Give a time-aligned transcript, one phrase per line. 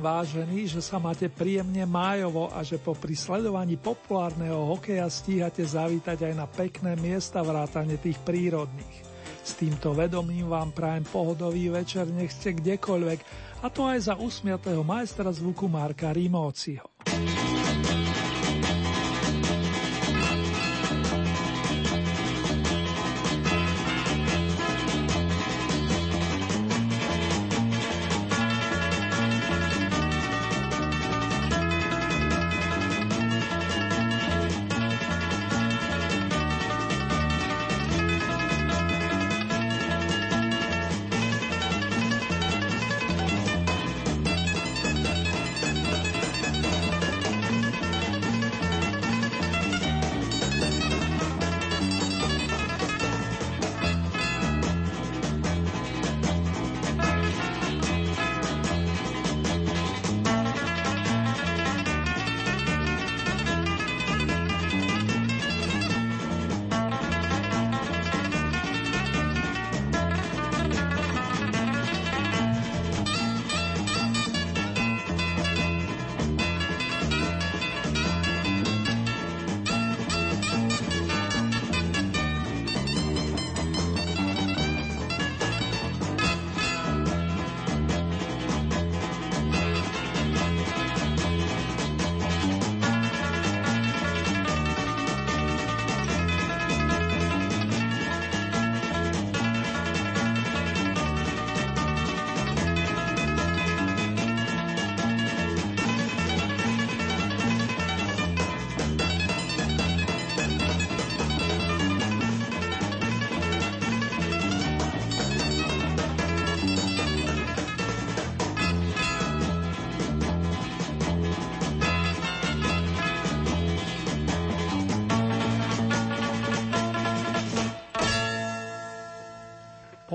[0.00, 6.24] Verím, vážení, že sa máte príjemne májovo a že po prisledovaní populárneho hokeja stíhate zavítať
[6.24, 8.96] aj na pekné miesta vrátane tých prírodných.
[9.44, 13.18] S týmto vedomím vám prajem pohodový večer, nech ste kdekoľvek,
[13.60, 16.88] a to aj za usmiatého majstra zvuku Marka Rimóciho.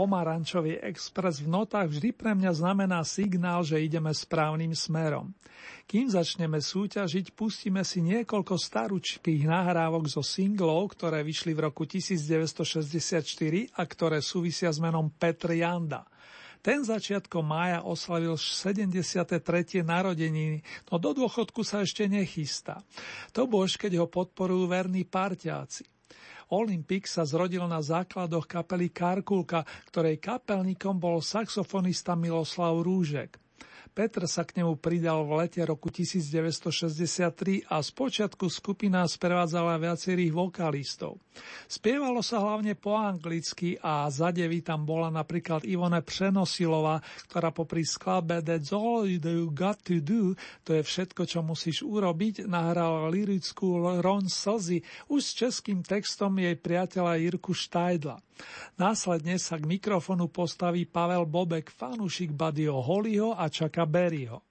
[0.06, 5.34] Pomarančový expres v notách vždy pre mňa znamená signál, že ideme správnym smerom.
[5.90, 13.26] Kým začneme súťažiť, pustíme si niekoľko staručkých nahrávok zo singlov, ktoré vyšli v roku 1964
[13.74, 16.06] a ktoré súvisia s menom Petr Janda.
[16.62, 19.42] Ten začiatkom mája oslavil 73.
[19.82, 20.62] narodeniny,
[20.94, 22.86] no do dôchodku sa ešte nechystá.
[23.34, 25.95] To bož, keď ho podporujú verní parťáci.
[26.54, 33.45] Olympik sa zrodil na základoch kapely Karkulka, ktorej kapelníkom bol saxofonista Miloslav Rúžek.
[33.96, 41.16] Petr sa k nemu pridal v lete roku 1963 a spočiatku skupina sprevádzala viacerých vokalistov.
[41.64, 47.00] Spievalo sa hlavne po anglicky a za devy tam bola napríklad Ivone Přenosilová,
[47.32, 50.36] ktorá popri skladbe That's all you got to do,
[50.68, 56.60] to je všetko, čo musíš urobiť, nahrala lirickú Ron Slzy už s českým textom jej
[56.60, 58.20] priateľa Jirku Štajdla.
[58.80, 64.44] Následne sa k mikrofonu postaví Pavel Bobek, fanúšik Badio Hollyho a Čaka Berryho.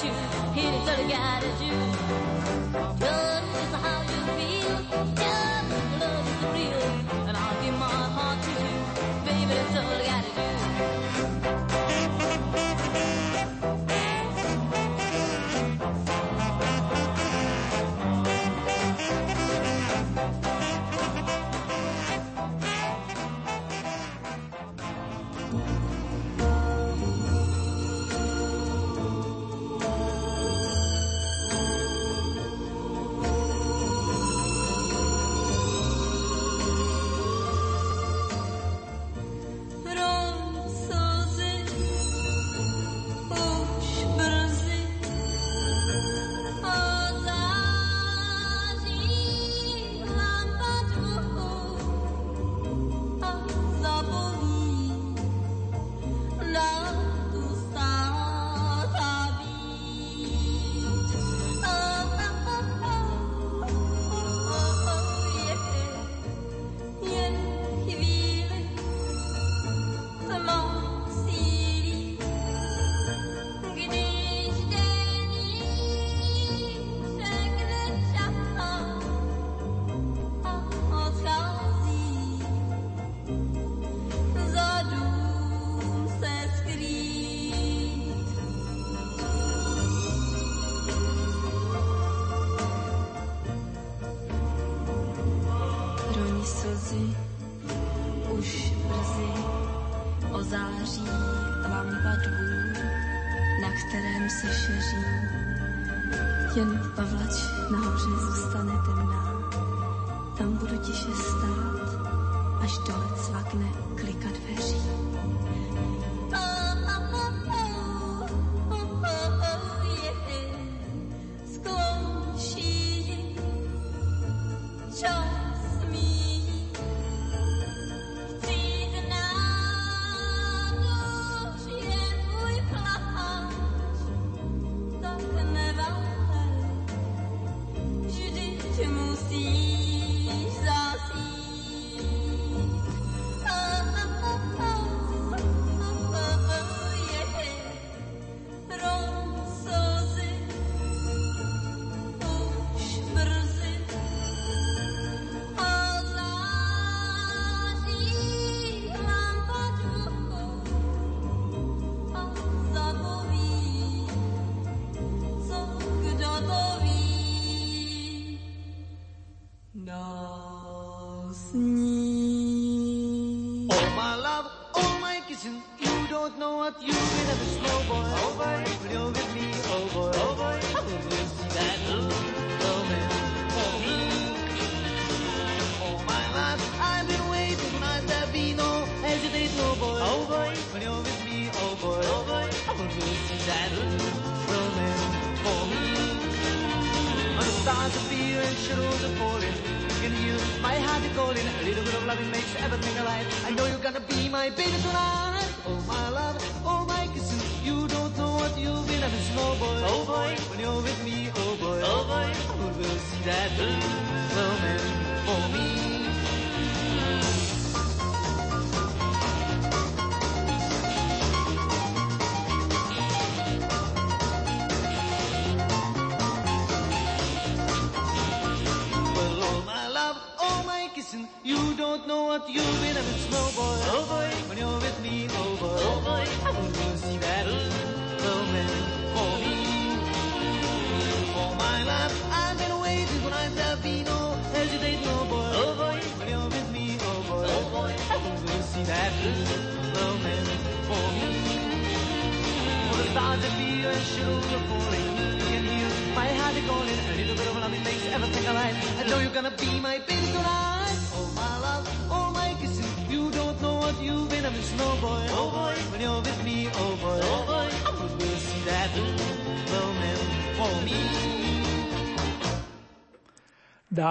[0.00, 0.10] you.
[0.54, 2.31] Here's all I gotta do.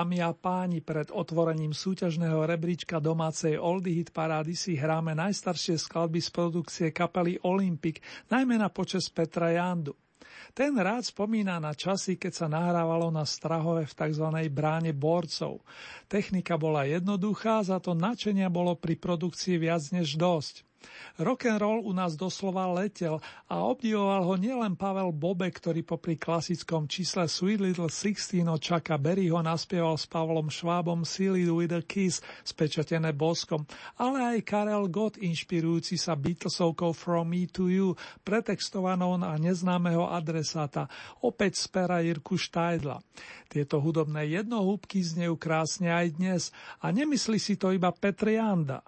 [0.01, 6.17] Dámy a páni, pred otvorením súťažného rebríčka domácej Oldy Hit parády si hráme najstaršie skladby
[6.17, 8.01] z produkcie kapely Olympic,
[8.33, 9.93] najmä na počas Petra Jandu.
[10.57, 14.25] Ten rád spomína na časy, keď sa nahrávalo na Strahove v tzv.
[14.49, 15.61] bráne borcov.
[16.09, 20.65] Technika bola jednoduchá, za to načenia bolo pri produkcii viac než dosť.
[21.21, 26.17] Rock and roll u nás doslova letel a obdivoval ho nielen Pavel Bobe, ktorý popri
[26.17, 31.85] klasickom čísle Sweet Little Sixteen od Chucka Berryho naspieval s Pavlom Švábom Silly with a
[31.85, 33.69] Kiss spečatené boskom,
[34.01, 37.93] ale aj Karel Gott inšpirujúci sa Beatlesovkou From Me to You,
[38.25, 40.89] pretextovanou na neznámeho adresáta,
[41.21, 42.97] opäť z pera Jirku Štajdla.
[43.45, 46.41] Tieto hudobné jednohúbky znejú krásne aj dnes
[46.81, 48.81] a nemyslí si to iba Petr Janda.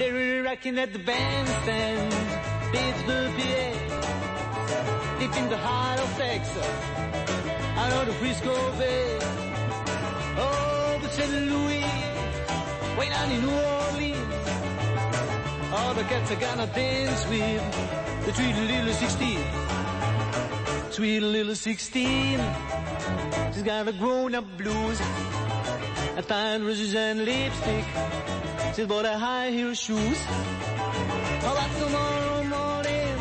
[0.00, 2.12] Rocking at the bandstand,
[2.72, 5.18] Pittsburgh, PA.
[5.18, 6.66] Deep in the heart of Texas,
[7.76, 9.18] out of the Frisco Bay.
[10.36, 11.30] Oh, the St.
[11.30, 11.84] Louis,
[12.98, 14.48] way down in New Orleans.
[15.72, 17.62] All the cats are gonna dance with
[18.26, 19.38] the sweet little 16.
[20.90, 22.40] Sweet little 16,
[23.52, 25.00] she's got a grown-up blues,
[26.16, 27.84] a fine roses and lipstick.
[28.74, 30.18] She's bought a high heel shoes.
[30.28, 33.16] Oh, but tomorrow morning,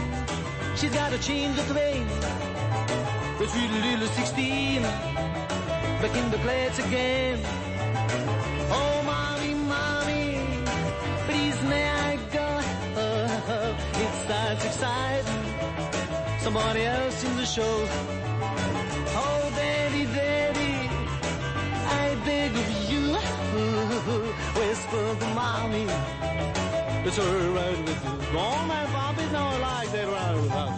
[0.75, 2.07] she's got to change the train.
[3.37, 7.39] Sweet little 16, back in the place again.
[8.71, 10.41] Oh, mommy, mommy,
[11.27, 12.47] please may I go?
[12.97, 15.43] Oh, it starts exciting.
[16.39, 17.87] Somebody else in the show.
[19.21, 20.89] Oh, daddy, daddy,
[22.01, 24.33] I beg of you.
[25.13, 25.85] Whisper the mommy.
[27.05, 28.31] It's alright with you.
[28.31, 28.85] Go on, my
[29.61, 30.07] like that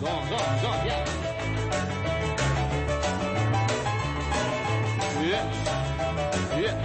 [0.01, 1.06] go on, yeah.
[5.22, 5.46] Yeah.
[6.60, 6.82] Yeah.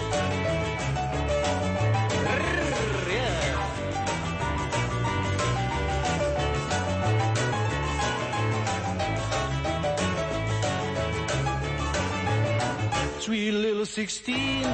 [13.21, 14.65] Sweet little 16,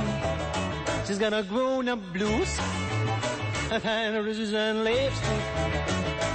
[1.07, 2.59] she's got a grown-up blues,
[3.71, 5.43] a kind of roses and lipstick.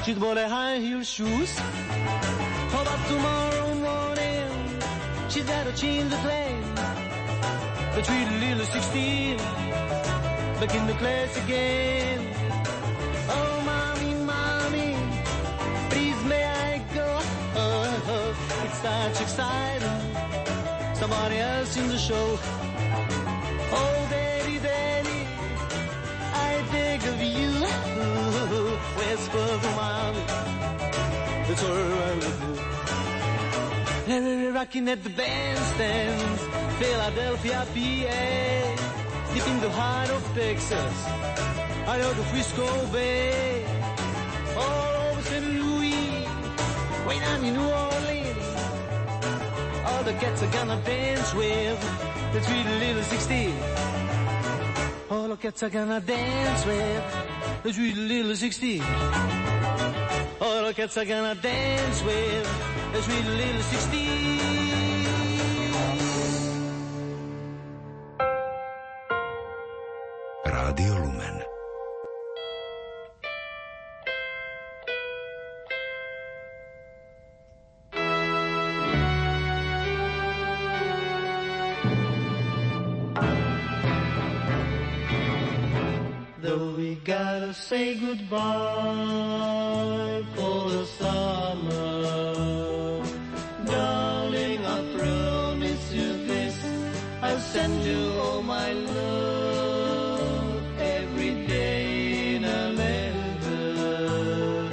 [0.04, 1.54] She's bought a high heel shoes.
[1.60, 4.50] Oh, but tomorrow morning,
[5.30, 6.64] she's got to change the plane.
[7.94, 8.02] The
[8.40, 12.20] little 16, back in the class again.
[13.30, 14.96] Oh, mommy, mommy,
[15.90, 17.20] please may I go?
[17.56, 20.96] Oh, oh, it's such exciting.
[20.96, 22.40] Somebody else in the show.
[23.72, 24.41] Daddy, daddy,
[26.52, 27.52] I beg of you.
[28.98, 30.26] Whisper the mommy.
[31.50, 34.14] It's alright with you.
[34.14, 36.40] And we're rocking at the bandstands,
[36.80, 39.34] Philadelphia, PA.
[39.34, 40.96] Deep in the heart of Texas,
[41.88, 43.66] I know the Frisco Bay.
[44.58, 45.46] All over St.
[45.46, 46.28] Louis,
[47.08, 48.50] way down in New Orleans.
[49.88, 51.80] All the cats are gonna dance with
[52.34, 54.11] the sweet little 16.
[55.12, 57.04] All the cats are gonna dance with
[57.64, 58.82] the sweet little 16.
[60.40, 62.48] All the cats are gonna dance with
[62.94, 64.40] the sweet little 16.
[70.46, 71.01] Rádio
[87.54, 88.38] say goodbye
[90.36, 93.04] for the summer,
[93.66, 96.56] darling, I promise you this.
[97.22, 104.70] I'll send you all my love every day in a letter,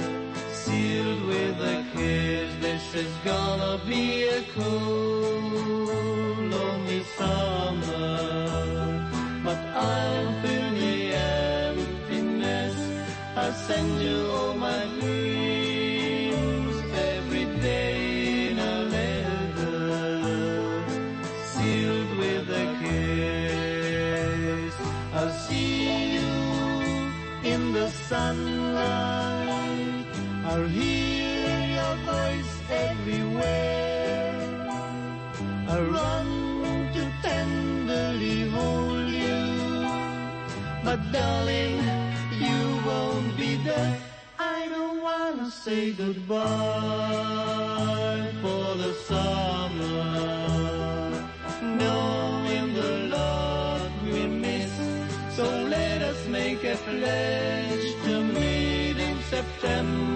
[0.53, 2.49] sealed with a kiss.
[2.61, 5.08] This is gonna be a cool,
[41.11, 41.77] darling,
[42.31, 43.97] you won't be there.
[44.37, 46.37] I don't wanna say goodbye
[48.41, 50.03] for the summer.
[51.61, 54.71] Knowing the love we miss.
[55.35, 60.08] So let us make a pledge to meet in September.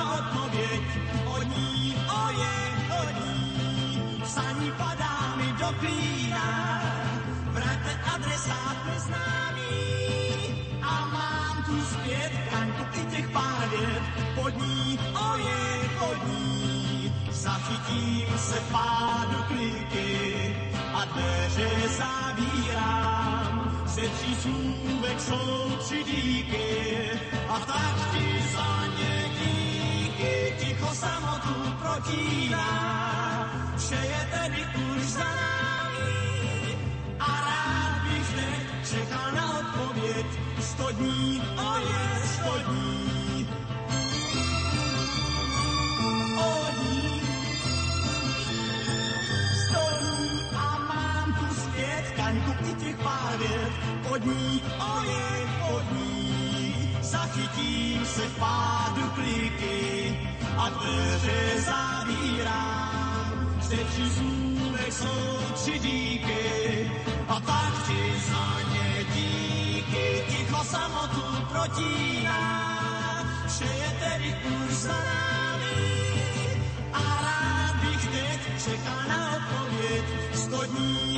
[0.00, 0.82] Pro odpověď
[1.36, 2.56] od ní, oje,
[3.00, 4.22] od ní.
[4.24, 6.48] Psaní padá mi do klína,
[7.52, 9.76] vraťte adresát neznámý.
[10.82, 14.02] A mám tu zpět kaňku i těch pár vět,
[14.34, 14.98] pod ní,
[15.32, 17.12] oje, pod ní.
[17.30, 20.56] Zachytím se pádu kliky
[20.94, 23.84] a dveře zavírám.
[23.86, 27.10] Se tří slůvek jsou tři díky
[27.48, 29.40] a tak ti za ně díky.
[29.40, 29.59] Ticho
[31.00, 32.68] samotu protíná,
[33.76, 36.20] vše je tedy už za námi.
[37.20, 40.26] A rád bych teď čekal na odpověď,
[40.60, 43.48] sto dní, o je sto dní.
[46.36, 47.20] O dní,
[50.56, 53.38] a mám tu zpět kaňku i těch pár
[54.24, 54.62] ní,
[54.96, 55.28] oje,
[55.60, 60.29] pod ní, zachytím se v pádu kliky
[60.60, 63.56] a dveře zavírám.
[63.60, 66.90] Tří zůvek jsou tři díky
[67.28, 70.24] a tak ti za ně díky.
[70.28, 72.40] Ticho samotu protíná,
[73.48, 76.62] vše je tedy už za námi.
[76.92, 80.04] A rád bych teď čekal na odpověď.
[80.34, 81.09] Sto dní,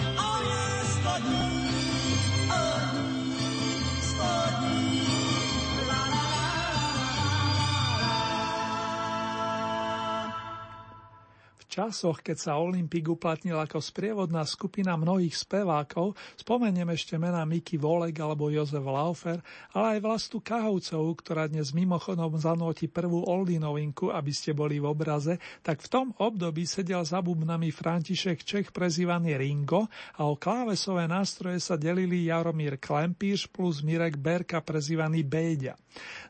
[11.72, 18.20] časoch, keď sa Olympik uplatnil ako sprievodná skupina mnohých spevákov, spomeniem ešte mená Miky Volek
[18.20, 19.40] alebo Jozef Laufer,
[19.72, 24.92] ale aj Vlastu Kahovcovú, ktorá dnes mimochodom zanotí prvú Oldie novinku, aby ste boli v
[24.92, 29.88] obraze, tak v tom období sedel za bubnami František Čech prezývaný Ringo
[30.20, 35.72] a o klávesové nástroje sa delili Jaromír Klempíš plus Mirek Berka prezývaný Béďa.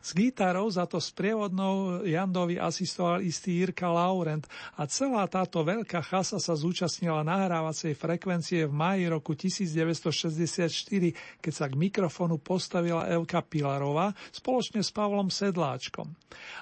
[0.03, 4.43] S gitarou za to sprievodnou Jandovi asistoval istý Jirka Laurent
[4.75, 11.71] a celá táto veľká chasa sa zúčastnila nahrávacej frekvencie v máji roku 1964, keď sa
[11.71, 16.11] k mikrofonu postavila Elka Pilarová spoločne s Pavlom Sedláčkom.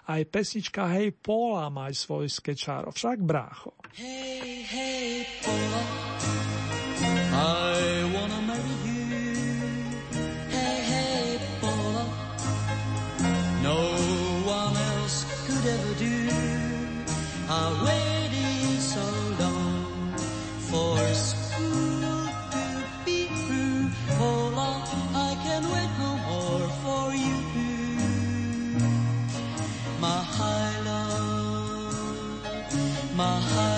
[0.04, 3.72] Aj pesnička Hej Pola má svoj skečáro, však brácho.
[3.96, 5.82] Hey, hey, Paula,
[7.32, 8.49] I wanna
[33.20, 33.69] my high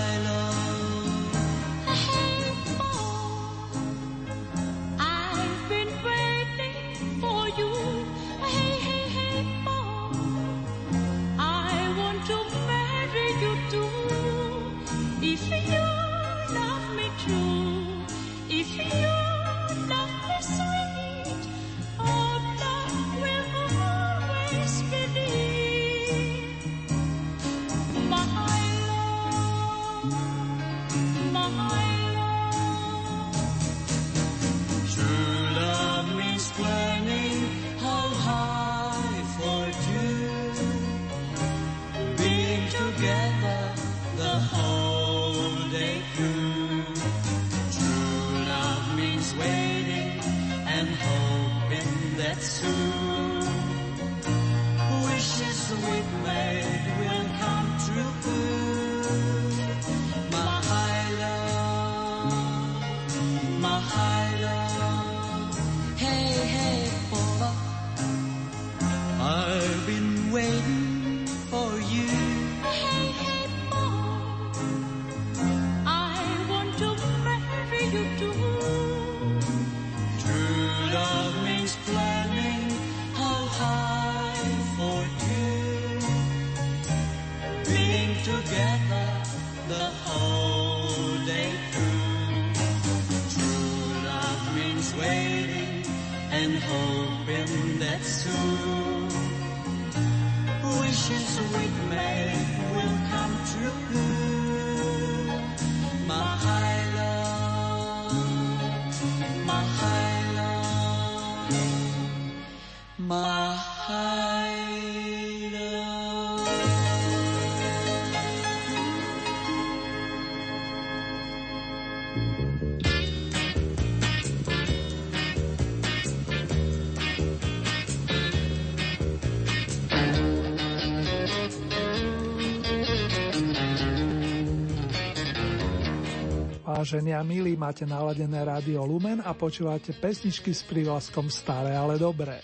[136.82, 142.42] Vážení a milí, máte naladené rádio Lumen a počúvate pesničky s prívlaskom Staré, ale dobré.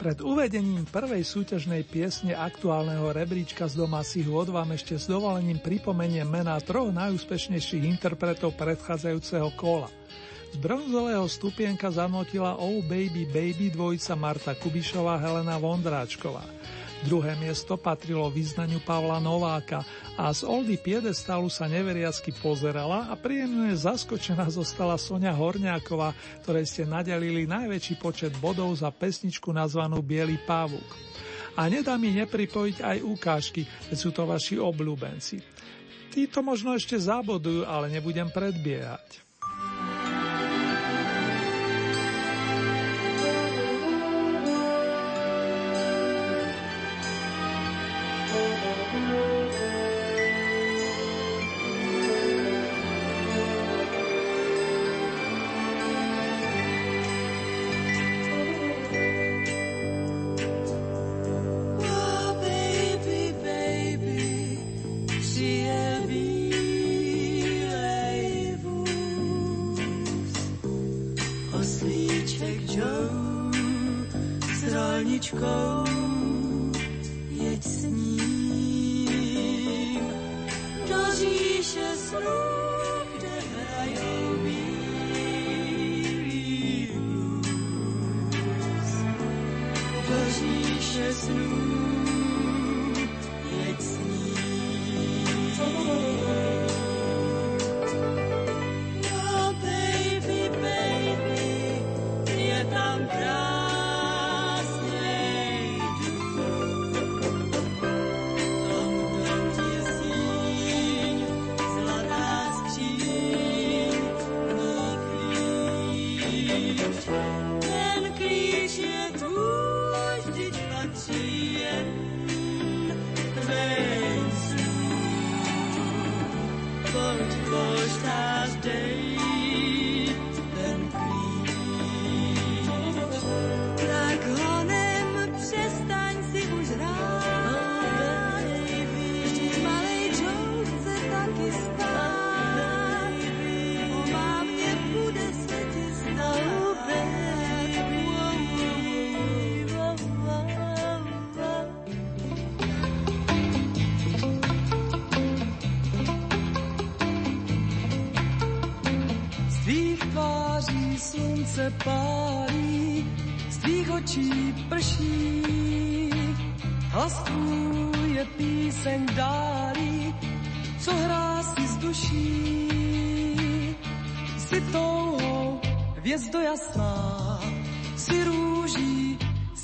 [0.00, 6.56] Pred uvedením prvej súťažnej piesne aktuálneho rebríčka z domácich vám ešte s dovolením pripomeniem mená
[6.64, 9.92] troch najúspešnejších interpretov predchádzajúceho kola.
[10.48, 16.40] Z bronzového stupienka zanotila Oh Baby Baby dvojica Marta Kubišová Helena Vondráčková.
[17.06, 19.86] Druhé miesto patrilo význaniu Pavla Nováka
[20.18, 26.10] a z Oldy piedestalu sa neveriacky pozerala a príjemne zaskočená zostala Sonia Horňáková,
[26.42, 30.90] ktorej ste nadelili najväčší počet bodov za pesničku nazvanú Bielý pávuk.
[31.54, 35.38] A nedá mi nepripojiť aj ukážky, veď sú to vaši obľúbenci.
[36.10, 39.27] Títo možno ešte zabodujú, ale nebudem predbiehať.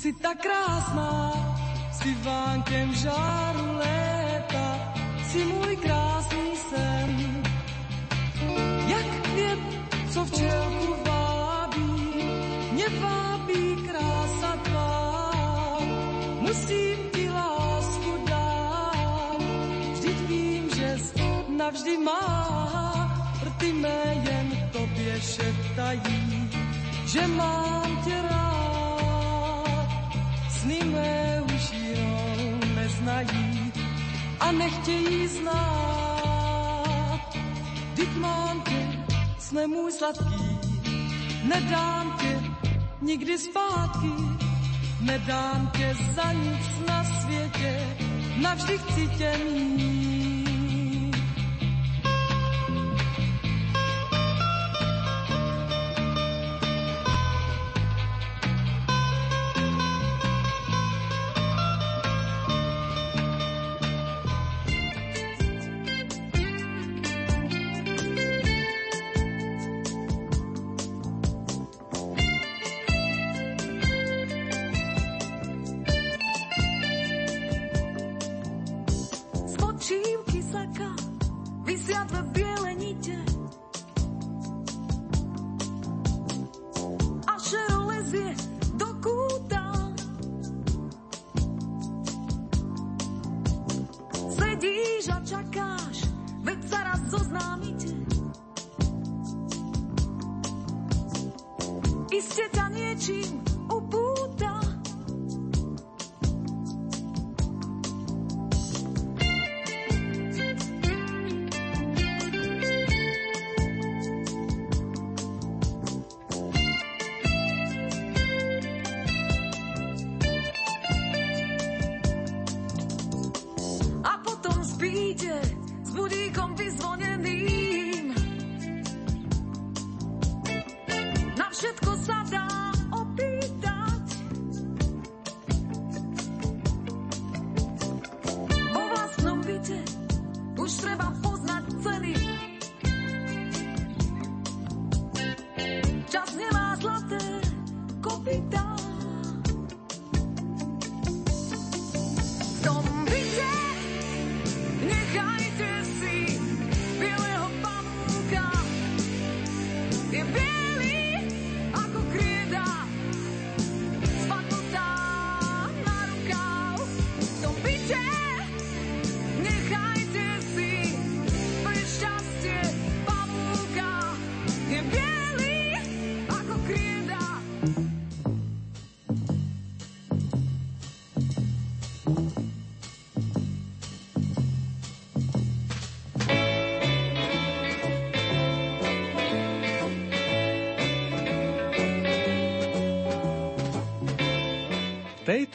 [0.05, 1.33] Si tak krásná,
[1.89, 4.67] si vánkem žáru léta,
[5.33, 7.09] si můj krásný sen.
[8.85, 9.59] Jak květ,
[10.13, 12.21] co včelku vábí,
[12.71, 15.01] mě vábí krása tvá.
[16.41, 19.41] Musím ti lásku dát,
[19.93, 20.89] vždyť vím, že
[21.49, 22.29] navždy má.
[23.41, 26.49] Rty mé jen tobě šeptají,
[27.09, 28.44] že mám tě rád.
[30.95, 33.71] Mé už jinou neznají
[34.39, 36.15] a nechtějí znát.
[37.93, 39.05] Vždyť mám tě,
[39.39, 40.59] sne můj sladký,
[41.43, 42.41] nedám tě
[43.01, 44.13] nikdy zpátky,
[45.01, 47.97] nedám tě za nic na světě,
[48.41, 50.14] navždy chci tě mít.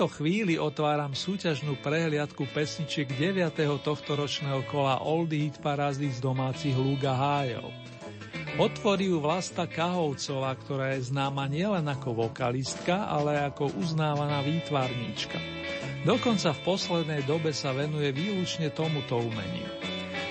[0.01, 3.53] tejto chvíli otváram súťažnú prehliadku pesničiek 9.
[3.85, 7.69] tohto ročného kola oldy Hit Parázy z domácich Lúga Hájov.
[8.57, 15.37] Otvorí ju Vlasta Kahovcová, ktorá je známa nielen ako vokalistka, ale ako uznávaná výtvarníčka.
[16.09, 19.69] Dokonca v poslednej dobe sa venuje výlučne tomuto umeniu.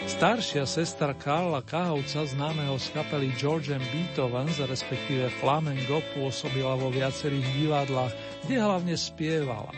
[0.09, 7.45] Staršia sestra Karla Kahovca, známeho z kapely George and Beethoven's, respektíve Flamengo, pôsobila vo viacerých
[7.53, 9.69] divadlách, kde hlavne spievala.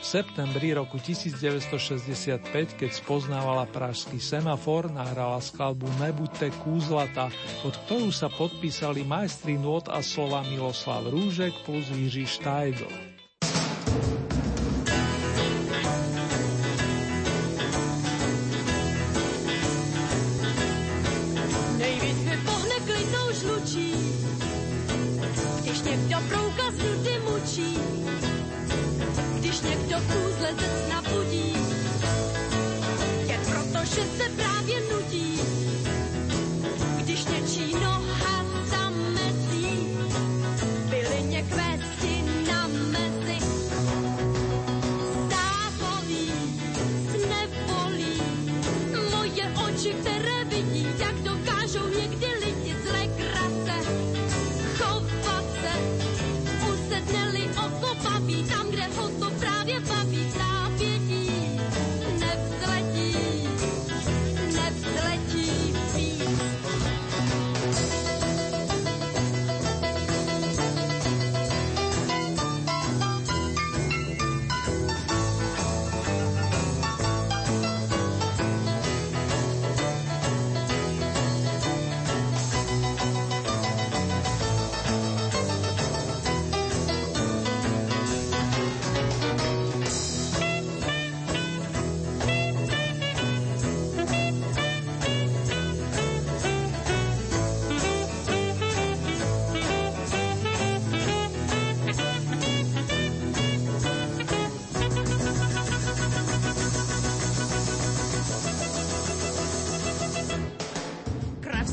[0.00, 2.44] V septembri roku 1965,
[2.76, 7.32] keď spoznávala pražský semafor, nahrala skladbu Nebuďte kúzlata,
[7.64, 13.09] pod ktorú sa podpísali majstri nôd a slova Miloslav Rúžek plus Jiří Štajdl.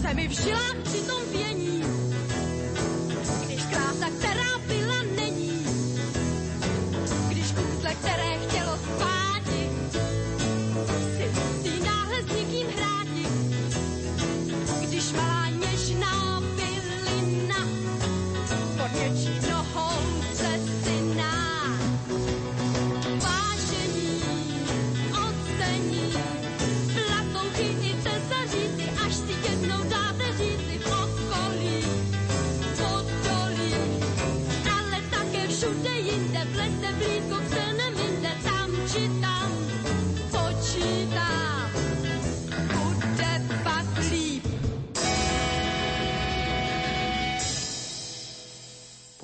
[0.07, 0.86] 还没皮了。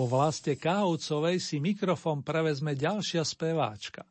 [0.03, 4.03] Po vlaste Káhovcovej si mikrofón prevezme ďalšia speváčka.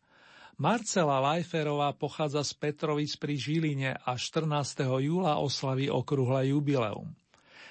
[0.57, 4.88] Marcela Lajferová pochádza z Petrovic pri Žiline a 14.
[4.88, 7.12] júla oslaví okrúhle jubileum.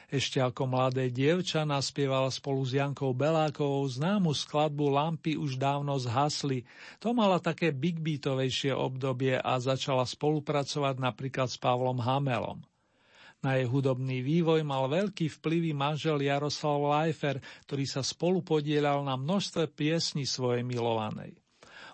[0.06, 6.62] Ešte ako mladé dievča naspievala spolu s Jankou Belákovou známu skladbu Lampy už dávno zhasli.
[7.02, 7.98] To mala také big
[8.70, 12.62] obdobie a začala spolupracovať napríklad s Pavlom Hamelom.
[13.42, 19.18] Na jej hudobný vývoj mal veľký vplyvý manžel Jaroslav Leifer, ktorý sa spolu podielal na
[19.18, 21.34] množstve piesní svojej milovanej.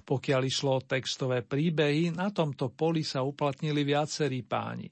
[0.03, 4.91] Pokiaľ išlo o textové príbehy, na tomto poli sa uplatnili viacerí páni.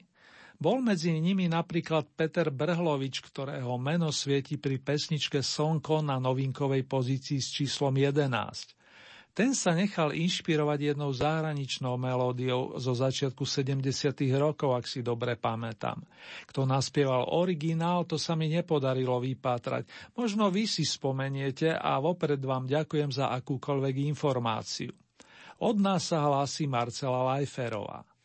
[0.56, 7.36] Bol medzi nimi napríklad Peter Brhlovič, ktorého meno svieti pri pesničke Sonko na novinkovej pozícii
[7.36, 8.32] s číslom 11.
[9.36, 13.84] Ten sa nechal inšpirovať jednou zahraničnou melódiou zo začiatku 70.
[14.32, 16.00] rokov, ak si dobre pamätám.
[16.48, 20.16] Kto naspieval originál, to sa mi nepodarilo vypátrať.
[20.16, 24.96] Možno vy si spomeniete a vopred vám ďakujem za akúkoľvek informáciu.
[25.60, 28.15] Od nás sa hlási Marcela Lajferová.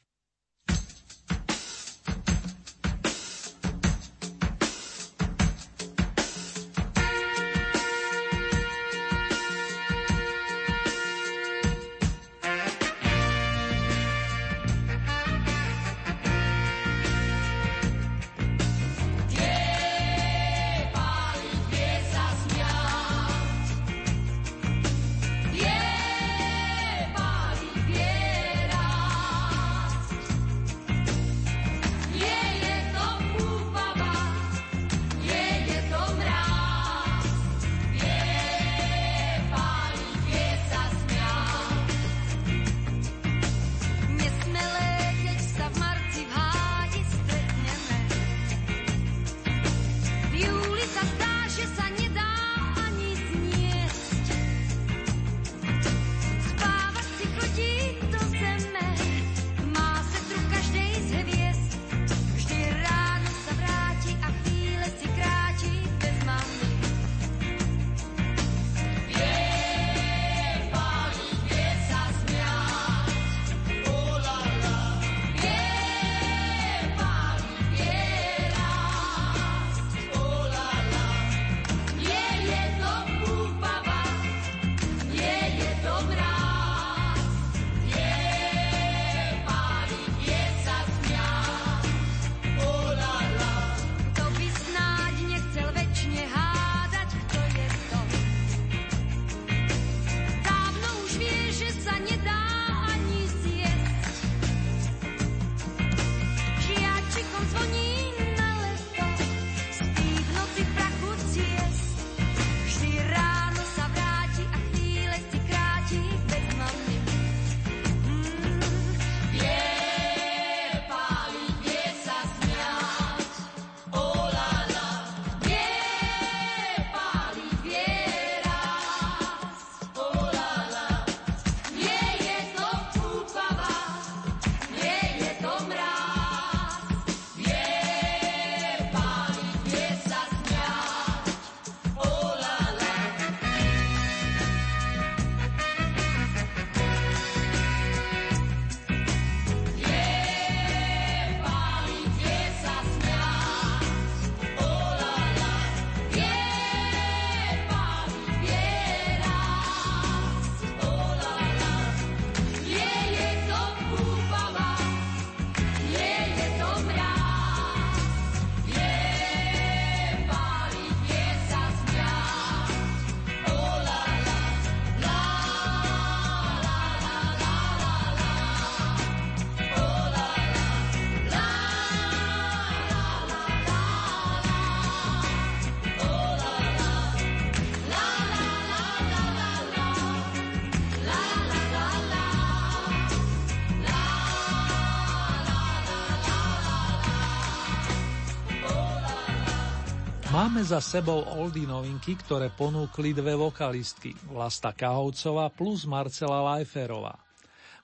[200.61, 207.17] Máme za sebou oldy novinky, ktoré ponúkli dve vokalistky, Vlasta Kahovcová plus Marcela Lajferová.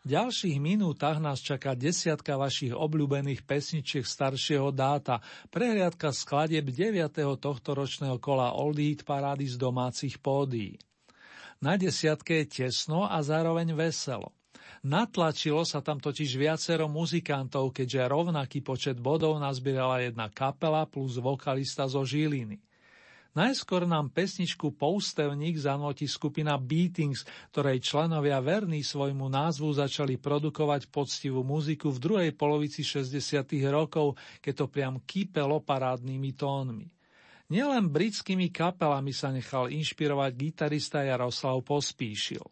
[0.06, 7.18] V ďalších minútach nás čaká desiatka vašich obľúbených pesničiek staršieho dáta, prehliadka skladeb 9.
[7.42, 10.78] tohto ročného kola Oldie parády z domácich pódií.
[11.58, 14.38] Na desiatke je tesno a zároveň veselo.
[14.86, 21.90] Natlačilo sa tam totiž viacero muzikantov, keďže rovnaký počet bodov nazbierala jedna kapela plus vokalista
[21.90, 22.67] zo Žiliny.
[23.34, 31.44] Najskôr nám pesničku Poustevník zanotí skupina Beatings, ktorej členovia verní svojmu názvu začali produkovať poctivú
[31.44, 33.18] muziku v druhej polovici 60.
[33.68, 36.88] rokov, keď to priam kýpelo parádnymi tónmi.
[37.48, 42.44] Nielen britskými kapelami sa nechal inšpirovať gitarista Jaroslav Pospíšil.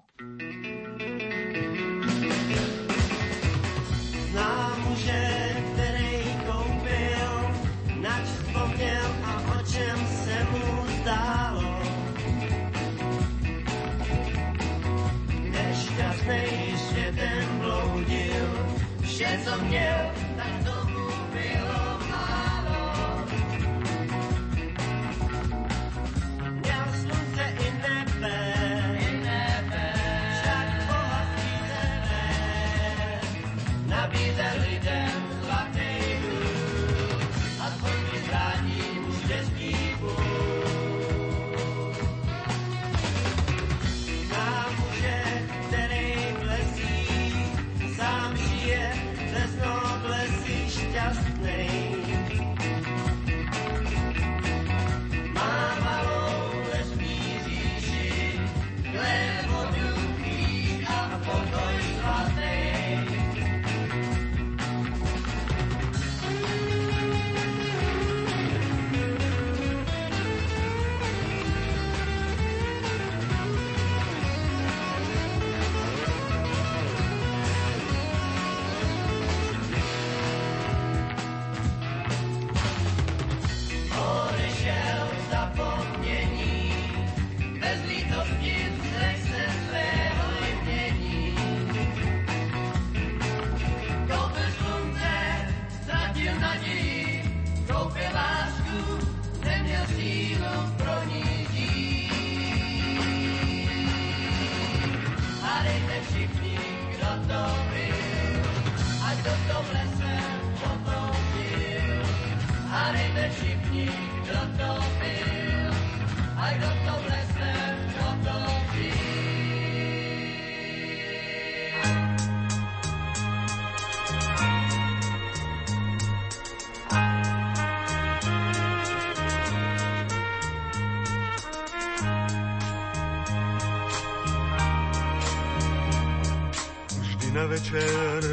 [137.56, 138.24] Večer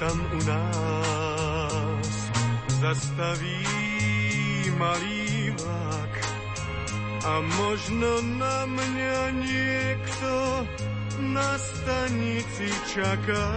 [0.00, 2.30] tam u nás
[2.68, 3.64] zastaví
[4.78, 6.12] malý vlak
[7.24, 10.32] a možno na mňa niekto
[11.32, 13.48] na stanici čaká.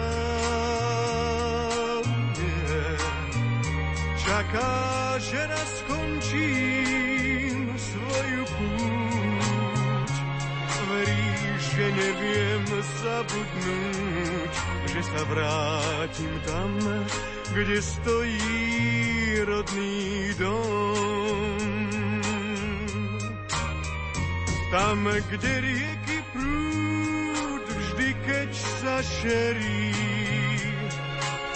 [2.40, 2.96] Nie.
[4.24, 4.72] Čaká,
[5.20, 9.05] že raz skončím svoju púť.
[11.76, 12.64] Že neviem
[13.04, 14.54] zabudnúť,
[14.96, 16.72] že sa vrátim tam,
[17.52, 18.64] kde stojí
[19.44, 21.60] rodný dom.
[24.72, 29.92] Tam, kde rieky prúd vždy, keď sa šerí,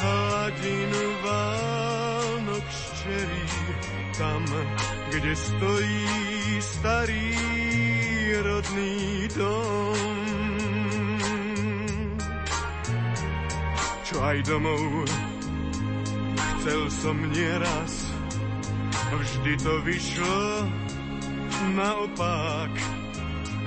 [0.03, 3.47] hladinu Vánok ščerí.
[4.19, 4.43] Tam,
[5.15, 6.03] kde stojí
[6.59, 7.68] starý
[8.37, 10.17] rodný dom.
[14.05, 15.05] Čo aj domov
[16.59, 17.93] chcel som nieraz,
[19.13, 20.41] vždy to vyšlo
[21.77, 22.73] naopak.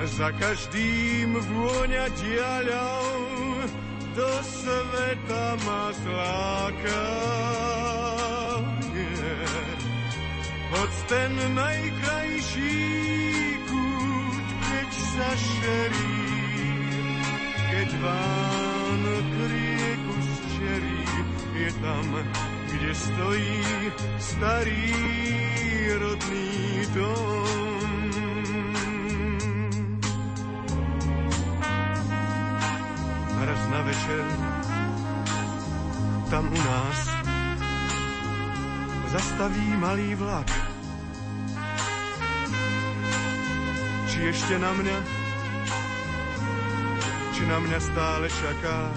[0.02, 3.06] Za každým vôňa diaľou
[4.18, 7.06] do sveta ma zláka.
[8.90, 9.62] Yeah.
[10.72, 13.21] Hoď ten najkrajší
[15.12, 16.16] sa šerí,
[17.68, 21.04] keď Vánok rieku zčerí,
[21.52, 22.06] je tam,
[22.72, 23.60] kde stojí
[24.16, 24.88] starý
[26.00, 26.52] rodný
[26.96, 28.00] dom.
[33.42, 34.24] Raz na večer
[36.32, 36.98] tam u nás
[39.12, 40.71] zastaví malý vlak.
[44.12, 44.98] Či ešte na mňa,
[47.32, 48.92] či na mňa stále čaká.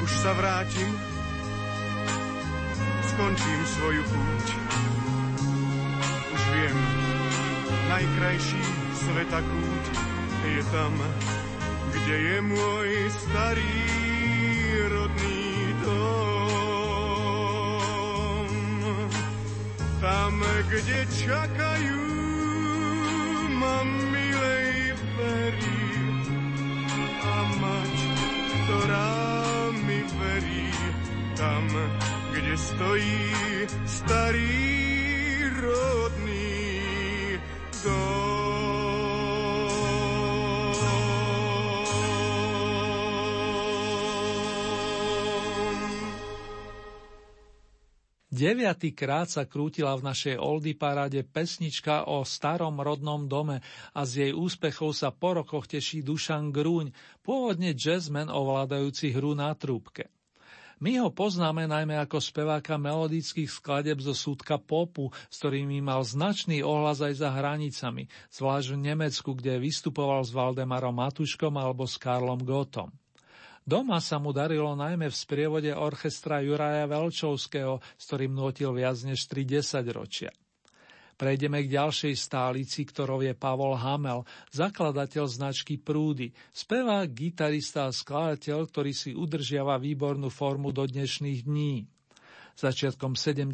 [0.00, 0.96] Už sa vrátim,
[3.12, 4.46] skončím svoju púť.
[6.32, 6.78] Už viem,
[7.92, 8.64] najkrajší
[8.96, 9.84] sveta kút
[10.40, 10.92] je tam,
[11.92, 13.76] kde je môj starý
[14.88, 15.45] rodný
[20.06, 20.38] tam,
[20.70, 22.06] kde čakajú
[23.58, 23.82] ma
[24.14, 25.82] milej verí
[27.26, 27.94] a mať,
[28.62, 29.14] ktorá
[29.82, 30.70] mi verí.
[31.34, 31.66] Tam,
[32.32, 33.26] kde stojí
[33.82, 34.62] starý
[35.58, 36.35] rodný
[48.36, 53.64] Deviatýkrát sa krútila v našej Oldy paráde pesnička o starom rodnom dome
[53.96, 56.92] a z jej úspechov sa po rokoch teší Dušan Grúň,
[57.24, 60.12] pôvodne jazzman ovládajúci hru na trúbke.
[60.84, 66.60] My ho poznáme najmä ako speváka melodických skladeb zo súdka popu, s ktorými mal značný
[66.60, 68.04] ohlas aj za hranicami,
[68.36, 72.92] zvlášť v Nemecku, kde vystupoval s Valdemarom Matuškom alebo s Karlom Gotom.
[73.66, 79.26] Doma sa mu darilo najmä v sprievode orchestra Juraja Velčovského, s ktorým notil viac než
[79.26, 80.30] 30 ročia.
[81.18, 84.22] Prejdeme k ďalšej stálici, ktorou je Pavol Hamel,
[84.54, 91.95] zakladateľ značky Prúdy, spevák, gitarista a skladateľ, ktorý si udržiava výbornú formu do dnešných dní.
[92.56, 93.52] Začiatkom 70.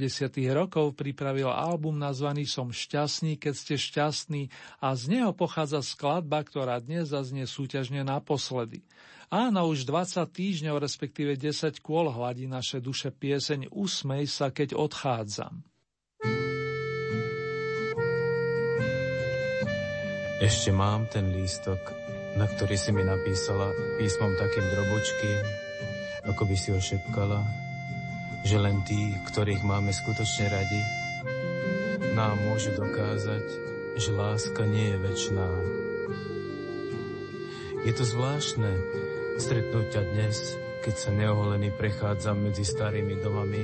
[0.54, 4.46] rokov pripravil album nazvaný Som šťastný, keď ste šťastný
[4.78, 8.86] a z neho pochádza skladba, ktorá dnes zaznie súťažne naposledy.
[9.26, 15.66] Áno, už 20 týždňov, respektíve 10 kôl hladí naše duše pieseň Usmej sa, keď odchádzam.
[20.38, 21.78] Ešte mám ten lístok,
[22.38, 25.42] na ktorý si mi napísala písmom takým drobočkým,
[26.30, 27.42] ako by si ho šepkala,
[28.42, 30.82] že len tí, ktorých máme skutočne radi,
[32.12, 33.46] nám môžu dokázať,
[33.96, 35.48] že láska nie je väčšiná.
[37.82, 38.70] Je to zvláštne,
[39.38, 40.36] stretnúť ťa dnes,
[40.82, 43.62] keď sa neoholený prechádzam medzi starými domami,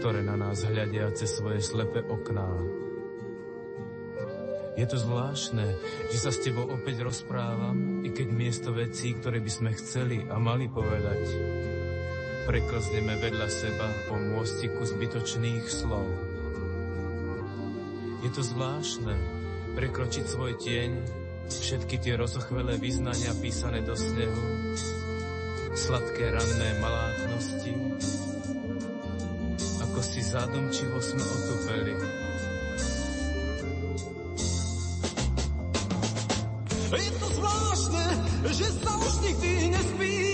[0.00, 2.48] ktoré na nás hľadia cez svoje slepé okná.
[4.76, 5.72] Je to zvláštne,
[6.12, 10.36] že sa s tebou opäť rozprávam, i keď miesto vecí, ktoré by sme chceli a
[10.36, 11.22] mali povedať,
[12.46, 16.06] preklzneme vedľa seba po môstiku zbytočných slov.
[18.22, 19.14] Je to zvláštne
[19.76, 20.90] prekročiť svoj tieň
[21.46, 24.46] Všetky tie rozochvelé vyznania písané do snehu,
[25.78, 27.70] sladké ranné malátnosti,
[29.78, 31.94] ako si zádomčivo sme otupeli.
[36.98, 38.06] Je to zvláštne,
[38.50, 40.25] že sa už nikdy nespýtaš,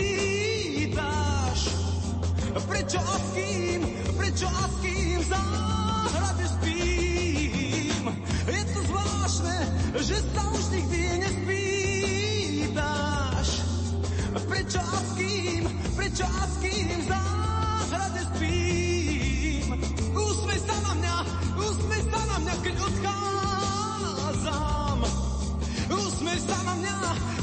[2.61, 3.81] prečo a s kým,
[4.17, 8.05] prečo a s kým v záhrade spím.
[8.49, 9.57] Je to zvláštne,
[10.03, 11.03] že sa už nikdy
[14.73, 19.69] Prečo a s kým, prečo a s kým v záhrade spím?
[20.17, 21.17] Úsmej sa na mňa,
[21.61, 24.19] úsmej sa na mňa, keď odchádzam.
[25.93, 26.97] Úsmej sa na mňa,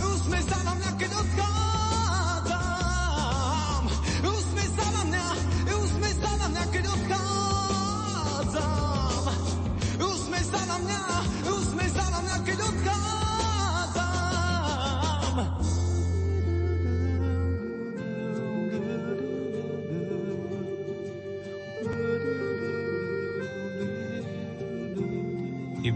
[0.09, 1.68] úsmej sa na mňa, keď odchádzam.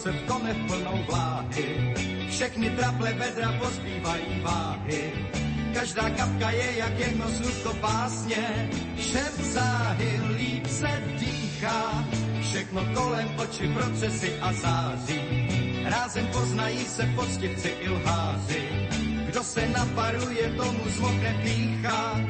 [0.00, 1.94] Se v kome plnou vláhy.
[2.30, 5.12] Všechny traple vedra pozbývají váhy.
[5.74, 8.70] Každá kapka je jak jedno slůvko pásně.
[8.96, 10.88] Šep záhy líp se
[11.18, 12.04] dýchá.
[12.40, 15.20] Všechno kolem oči procesy a září.
[15.84, 18.88] Rázem poznají se poctivci i lháři.
[19.26, 22.20] Kdo se naparuje, tomu zmokne pícha.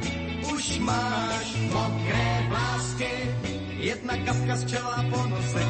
[0.55, 3.11] Už máš mokré vlásky,
[3.79, 5.70] jedna kapka z čela po nose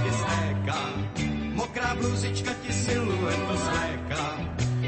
[2.01, 4.27] bluzička ti siluetu zléká.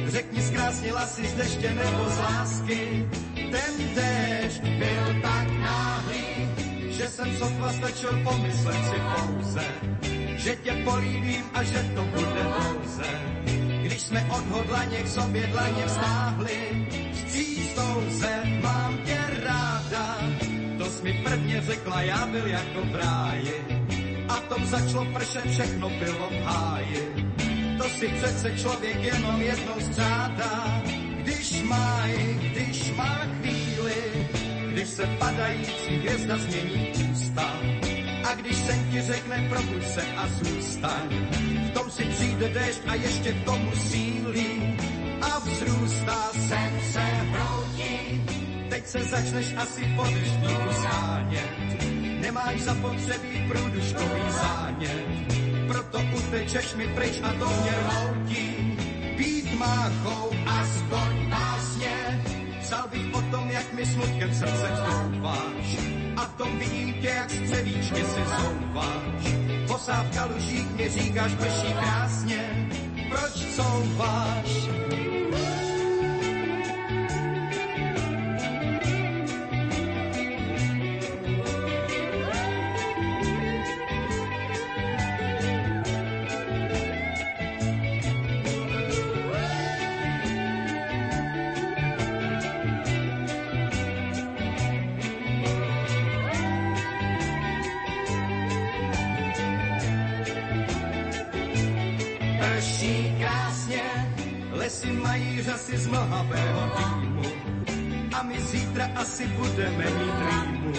[0.06, 6.24] Řekni, zkrásnila si z deště nebo z lásky, ten déšť byl tak náhlý,
[6.90, 9.66] že jsem sotva stačil pomyslet si pouze,
[10.36, 13.08] že tě políbím a že to bude pouze.
[13.82, 16.88] když jsme odhodlaně k sobě dlaně vztáhli.
[18.20, 20.18] Se mám tě ráda,
[20.78, 23.81] to jsi mi prvně řekla, já byl jako v ráji.
[24.32, 27.32] A tom začalo pršet, všechno bylo v háji.
[27.78, 30.82] To si přece člověk jenom jednou střádá,
[31.16, 32.06] když má,
[32.40, 34.28] když má chvíli,
[34.72, 37.52] když se padající hvězda změní ústa.
[38.30, 41.08] A když sen ti řekne probuď se a zůstaň,
[41.66, 44.78] v tom si přijde déšť a ještě k tomu sílí
[45.22, 48.24] a vzrůstá sen se broutí.
[48.70, 51.91] Teď se začneš asi po deštníku sánět,
[52.22, 55.06] nemáš zapotřebí průduškový zánět,
[55.66, 58.76] proto utečeš mi pryč a to mě rmoutí.
[59.18, 62.24] Být máchou aspoň básně,
[62.60, 65.78] psal bych o tom, jak mi smutkem srdce vstouváš.
[66.16, 69.22] A v tom vidím tě, jak střevíčně si zouváš.
[69.68, 72.70] Bosá v kalužích mi říkáš, prší krásně,
[73.10, 74.68] proč couváš?
[104.82, 107.22] Lesy mají řasy z mlhavého dýmu.
[108.14, 110.72] A my zítra asi budeme mít rýmu.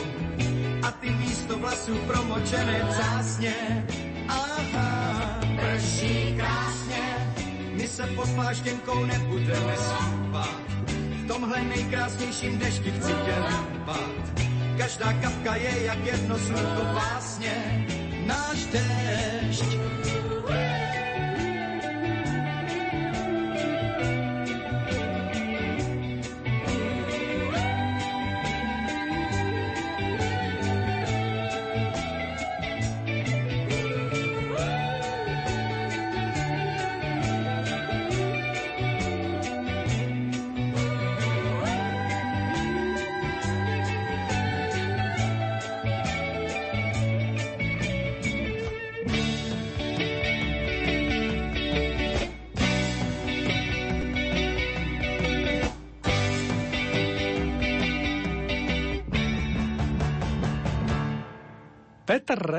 [0.83, 3.85] A ty místo vlasů promočené cásně.
[4.27, 7.33] Aha, prší krásně,
[7.73, 10.61] my se pod pláštěnkou nebudeme schývat.
[11.23, 14.41] V tomhle nejkrásnějším dešti chci tě líbat.
[14.77, 17.85] Každá kapka je jak jedno slunko básně.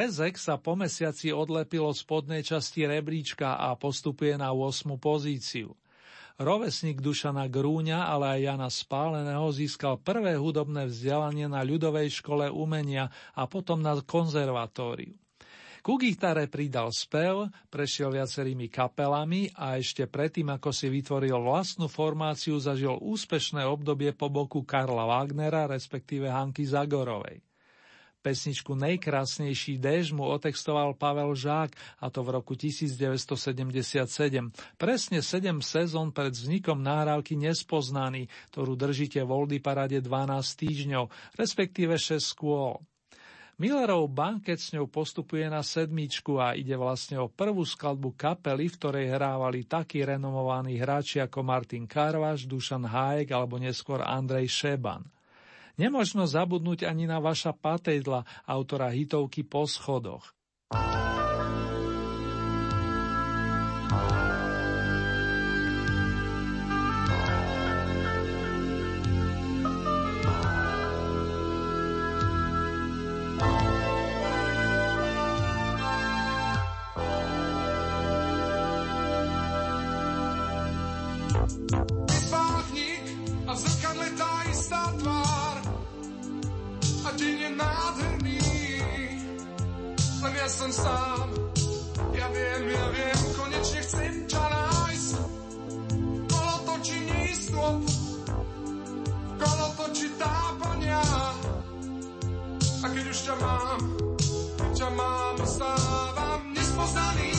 [0.05, 5.01] Rezek sa po mesiaci odlepil od spodnej časti rebríčka a postupuje na 8.
[5.01, 5.73] pozíciu.
[6.37, 13.09] Rovesník Dušana Grúňa, ale aj Jana Spáleného získal prvé hudobné vzdelanie na ľudovej škole umenia
[13.33, 15.17] a potom na konzervatóriu.
[15.81, 22.61] Ku gitare pridal spev, prešiel viacerými kapelami a ešte predtým, ako si vytvoril vlastnú formáciu,
[22.61, 27.54] zažil úspešné obdobie po boku Karla Wagnera, respektíve Hanky Zagorovej.
[28.25, 33.37] Pesničku Nejkrásnejší déž mu otextoval Pavel Žák, a to v roku 1977,
[34.81, 41.05] presne 7 sezón pred vznikom nahrávky Nespoznaný, ktorú držíte v Oldy Parade 12 týždňov,
[41.37, 42.81] respektíve 6 skôl.
[43.55, 48.79] Millerov banket s ňou postupuje na sedmičku a ide vlastne o prvú skladbu kapely, v
[48.83, 55.14] ktorej hrávali takí renomovaní hráči ako Martin Karvaš, Dušan Hájek alebo neskôr Andrej Šeban.
[55.75, 60.31] Nemožno zabudnúť ani na vaša patejdla, autora hitovky Po schodoch.
[82.07, 83.03] Spávnik
[83.51, 85.54] a zrkadle tá istá tvár
[87.25, 88.41] deň nádherný,
[90.21, 91.29] len ja som sám.
[92.15, 95.11] Ja viem, ja viem, konečne chcem ťa nájsť.
[96.31, 97.81] Kolo točí nístop,
[99.41, 101.03] kolo točí tápania.
[102.85, 103.81] A keď už ťa mám,
[104.61, 107.34] keď ťa mám, stávam nespoznaný.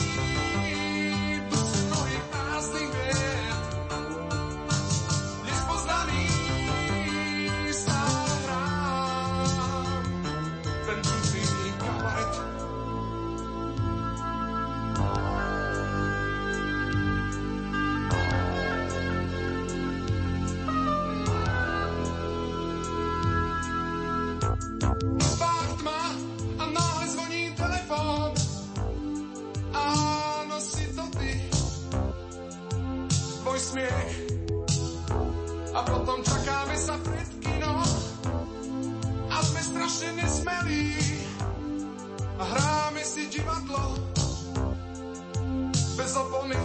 [33.76, 34.12] Smiech.
[35.76, 37.84] A potom čakáme sa pred kino
[39.28, 40.96] a sme strašne nesmelí.
[42.40, 44.00] A hráme si divadlo
[45.96, 46.56] bez opony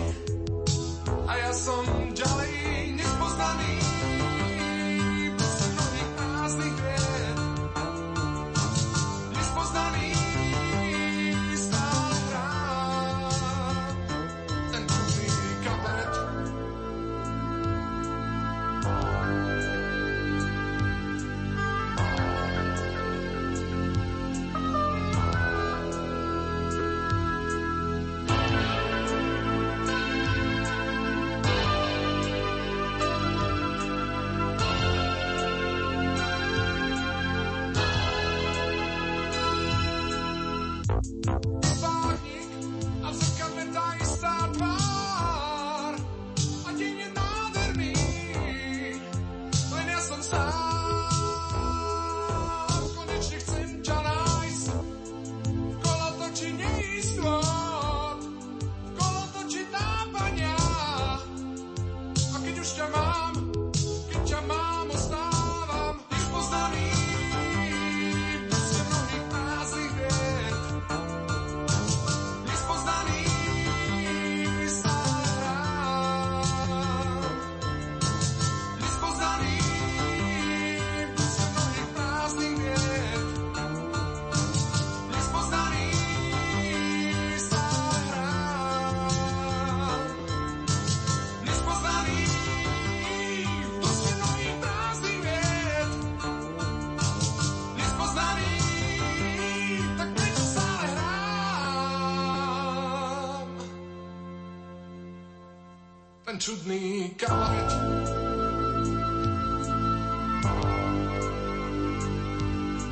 [106.42, 107.70] čudný kabaret.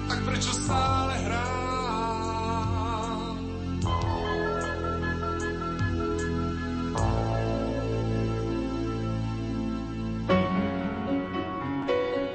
[0.05, 1.49] Tak prečo stále hrám?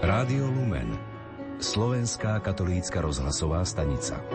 [0.02, 0.98] Rádio Lumen
[1.62, 4.33] Slovenská katolícka rozhlasová stanica.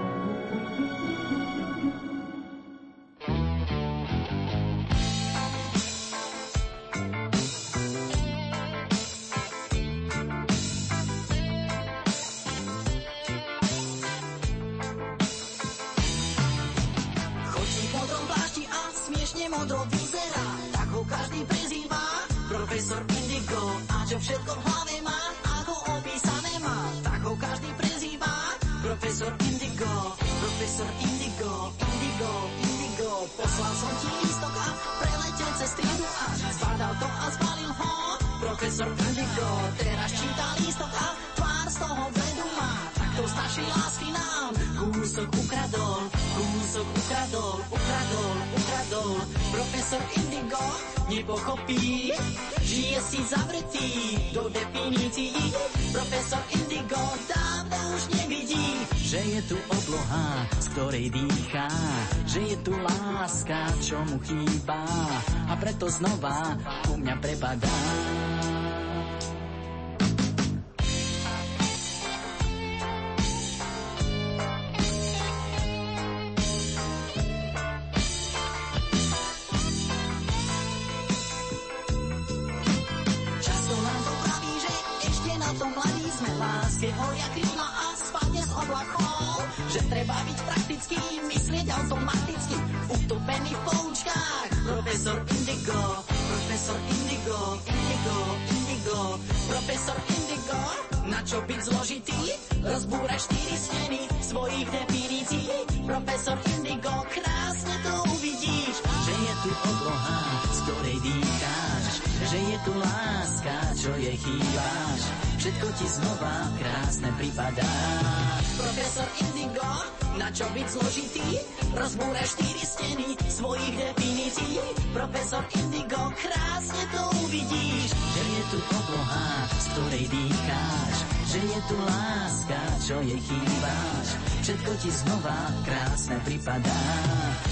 [131.29, 134.07] Že je tu láska, čo jej chýbáš.
[134.41, 136.81] Všetko ti znova krásne pripadá.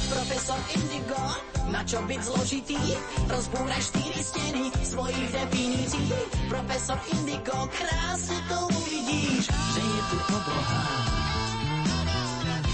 [0.10, 1.24] Profesor Indigo,
[1.70, 2.82] na čo byť zložitý?
[3.30, 6.10] Rozbúraj štyri steny svojich definícií.
[6.50, 10.86] Profesor Indigo, krásne to uvidíš, že je tu obloha,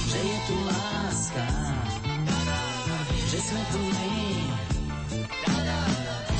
[0.07, 1.47] že je tu láska,
[3.27, 4.15] že sme tu my.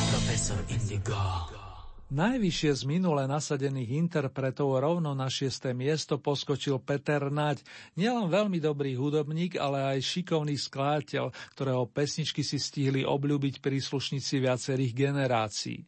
[0.08, 1.63] Profesor Indigo.
[2.12, 7.64] Najvyššie z minule nasadených interpretov rovno na šiesté miesto poskočil Peter Naď,
[7.96, 14.92] nielen veľmi dobrý hudobník, ale aj šikovný skladateľ, ktorého pesničky si stihli obľúbiť príslušníci viacerých
[14.92, 15.80] generácií.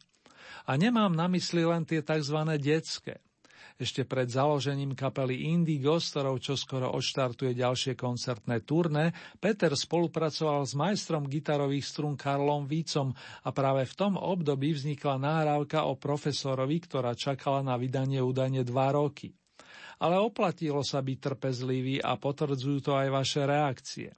[0.66, 2.38] A nemám na mysli len tie tzv.
[2.56, 3.25] detské.
[3.76, 10.72] Ešte pred založením kapely Indigo, s ktorou čoskoro odštartuje ďalšie koncertné turné, Peter spolupracoval s
[10.72, 13.12] majstrom gitarových strún Karlom Vícom
[13.44, 18.96] a práve v tom období vznikla náhrávka o profesorovi, ktorá čakala na vydanie údajne dva
[18.96, 19.36] roky.
[20.00, 24.08] Ale oplatilo sa byť trpezlivý a potvrdzujú to aj vaše reakcie.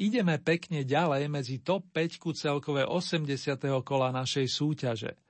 [0.00, 3.60] Ideme pekne ďalej medzi top 5 celkové 80.
[3.84, 5.12] kola našej súťaže–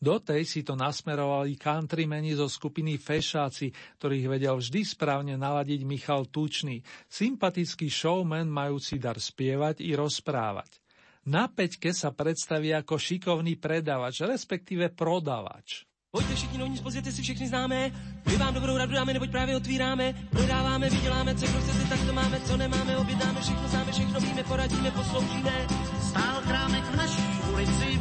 [0.00, 3.68] do tej si to nasmerovali countrymeni zo skupiny Fešáci,
[4.00, 10.80] ktorých vedel vždy správne naladiť Michal Tučný, sympatický showman majúci dar spievať i rozprávať.
[11.28, 15.84] Na peťke sa predstaví ako šikovný predavač, respektíve prodavač.
[16.10, 17.92] Pojďte všichni novní, pozvěte si všechny známé,
[18.26, 22.40] my vám dobrou radu dáme, neboť právě otvíráme, prodáváme, vyděláme, co chcete, tak to máme,
[22.40, 25.66] co nemáme, objednáme, všechno známe, všechno víme, poradíme, posloužíme.
[26.08, 27.22] Stál krámek v naší
[27.52, 27.99] ulici,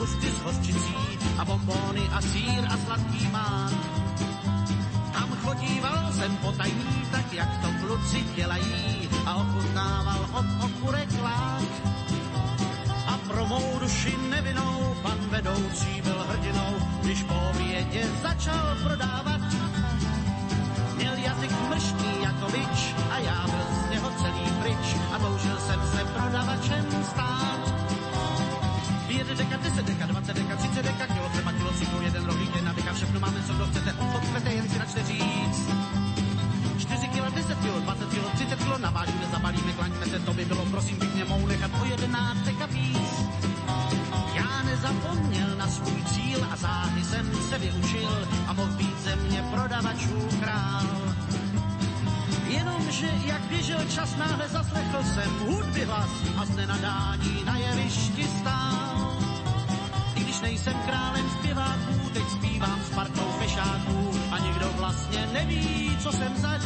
[0.00, 0.96] busty s hořčicí
[1.38, 3.72] a bombóny a sír a sladký mán.
[5.12, 11.68] Tam chodíval jsem potajný, tak jak to kluci dělají a ochutnával od okurek lák.
[13.06, 16.72] A pro mou duši nevinou pan vedoucí byl hrdinou,
[17.02, 19.40] když po obědě začal prodávat.
[20.96, 25.80] Měl jazyk mrštý jako bič a já byl z něho celý pryč a toužil jsem
[25.92, 27.49] se prodavačem stát.
[29.30, 32.72] Pět deka, deset deka, dvacet deka, třicet deka, kilo třeba kilo cukru, jeden rohlík, jedna
[32.72, 33.94] deka, všechno máme, co kdo chcete,
[34.30, 35.70] chcete, jen si načte říct.
[36.78, 40.66] 4 kilo, 10 kilo, 20 kilo, 30 kilo, navážíme, zabalíme, klaňme se, to by bylo,
[40.66, 43.30] prosím, pěkně mou nechat o 11 deka víc.
[44.34, 49.42] Já nezapomněl na svůj cíl a záhy jsem se vyučil a mohl být ze mě
[49.42, 50.86] prodavačů král.
[52.48, 59.09] Jenomže jak běžel čas, náhle zaslechl jsem hudby hlas a z nenadání na jevišti stál.
[60.40, 66.36] Když nejsem králem zpěváků, teď zpívám s partou fešáků a nikdo vlastně neví, co jsem
[66.36, 66.62] zač.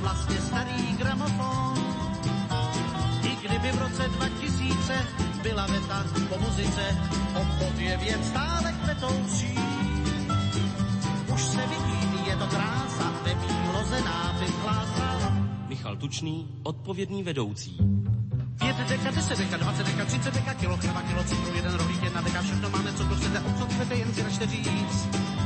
[0.00, 1.74] Vlastně starý gramofon.
[3.22, 5.06] I kdyby v roce 2000
[5.42, 6.98] byla věta po muzice,
[7.34, 9.58] obchod je věc stále kvetoucí.
[11.34, 13.12] Už se vidí, je to krása,
[14.04, 15.32] nápis hlásal.
[15.68, 17.76] Michal Tučný, odpovědný vedoucí.
[18.58, 22.20] 5 deka, 10 deka, 20 deka, 30 deka, kilo chleba, kilo cukru, jeden rohlík, jedna
[22.20, 25.39] deka, všechno máme, co to chcete, obchod chcete, jen si račte říct.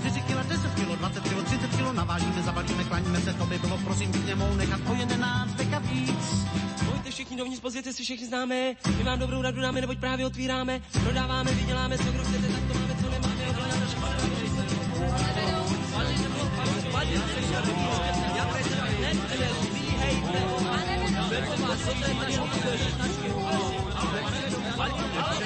[0.00, 3.78] 4 kilo, 10 kilo, 20 kilo, 30 kilo, navážíme, zabalíme, klaníme se, to by bylo,
[3.78, 6.46] prosím, k němu nechat o 11 deka víc.
[6.90, 10.80] Pojďte všichni dovnitř, pozvěte si všechny známé, my vám dobrou radu dáme, neboť právě otvíráme,
[11.02, 14.08] prodáváme, vyděláme, co kdo chcete, tak to máme, co nemáme, ovládáme, všechno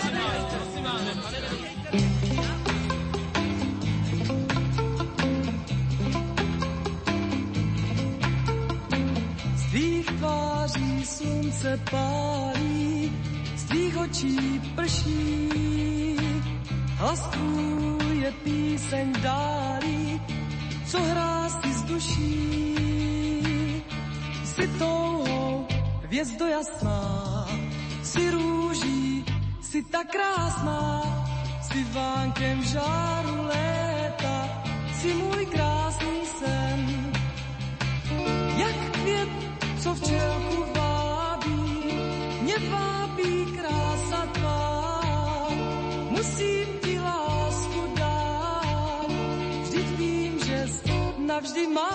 [0.03, 0.14] Z
[11.55, 13.13] slunce pálí,
[13.57, 16.17] z tvých očí prší.
[16.97, 20.21] Hlas tvůj je píseň dálí,
[20.87, 22.75] co hrá si z duší.
[24.45, 25.67] Jsi touhou,
[26.05, 27.47] hvězdo jasná,
[28.03, 29.25] si růží,
[29.61, 31.03] si tak krásná,
[31.63, 34.63] si vánkem žáru léta,
[35.01, 37.13] si můj krásný sen.
[38.57, 39.29] Jak květ,
[39.79, 40.74] co včelku vábí,
[51.35, 51.93] navždy má.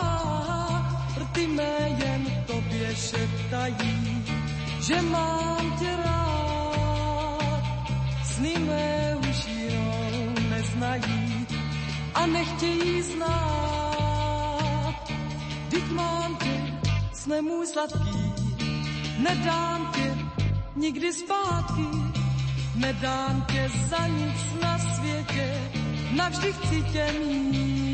[1.17, 4.23] Rty mé jen tobě šeptají,
[4.82, 7.63] že mám tě rád.
[8.23, 11.47] Sny mé už jinou neznají
[12.13, 14.95] a nechtějí znát.
[15.67, 16.55] Vždyť mám tě
[17.13, 18.34] sne můj sladký,
[19.19, 20.38] nedám tě
[20.76, 21.88] nikdy zpátky,
[22.76, 25.72] nedám tě za nic na světě,
[26.15, 27.88] navždy chci tě mít.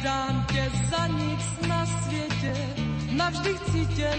[0.00, 2.54] Nedám tě za nic na světě,
[3.12, 4.10] navždy chci tě.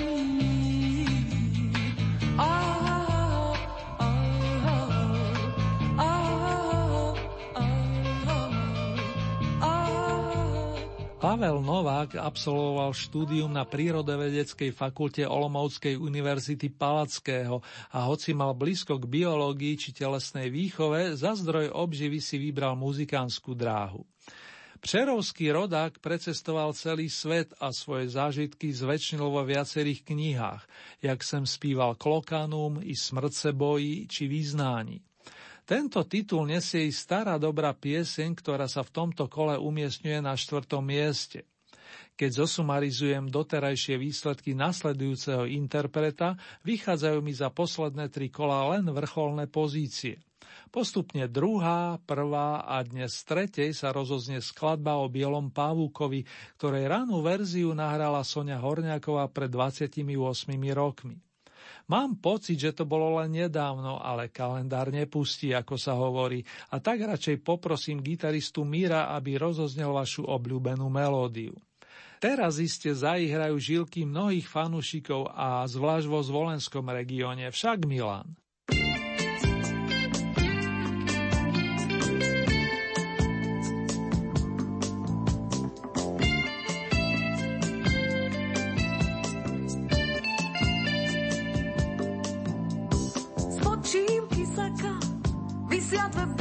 [11.22, 17.62] Pavel Novák absolvoval štúdium na Prírodovedeckej fakulte Olomouckej univerzity Palackého
[17.94, 23.54] a hoci mal blízko k biológii či telesnej výchove, za zdroj obživy si vybral muzikánsku
[23.54, 24.11] dráhu.
[24.82, 30.66] Přerovský rodák precestoval celý svet a svoje zážitky zväčšnil vo viacerých knihách,
[31.06, 35.06] jak sem spíval Klokanum i Smrť se bojí či Význání.
[35.70, 40.82] Tento titul nesie i stará dobrá pieseň, ktorá sa v tomto kole umiestňuje na štvrtom
[40.82, 41.46] mieste.
[42.18, 50.18] Keď zosumarizujem doterajšie výsledky nasledujúceho interpreta, vychádzajú mi za posledné tri kola len vrcholné pozície–
[50.72, 56.24] Postupne druhá, prvá a dnes tretej sa rozoznie skladba o Bielom pavúkovi,
[56.56, 60.00] ktorej ranú verziu nahrala Sonia Horňáková pred 28
[60.72, 61.20] rokmi.
[61.92, 66.40] Mám pocit, že to bolo len nedávno, ale kalendár nepustí, ako sa hovorí,
[66.72, 71.52] a tak radšej poprosím gitaristu Míra, aby rozoznel vašu obľúbenú melódiu.
[72.24, 78.40] Teraz iste zaihrajú žilky mnohých fanúšikov a zvlášť vo zvolenskom regióne, však Milan.
[96.14, 96.41] the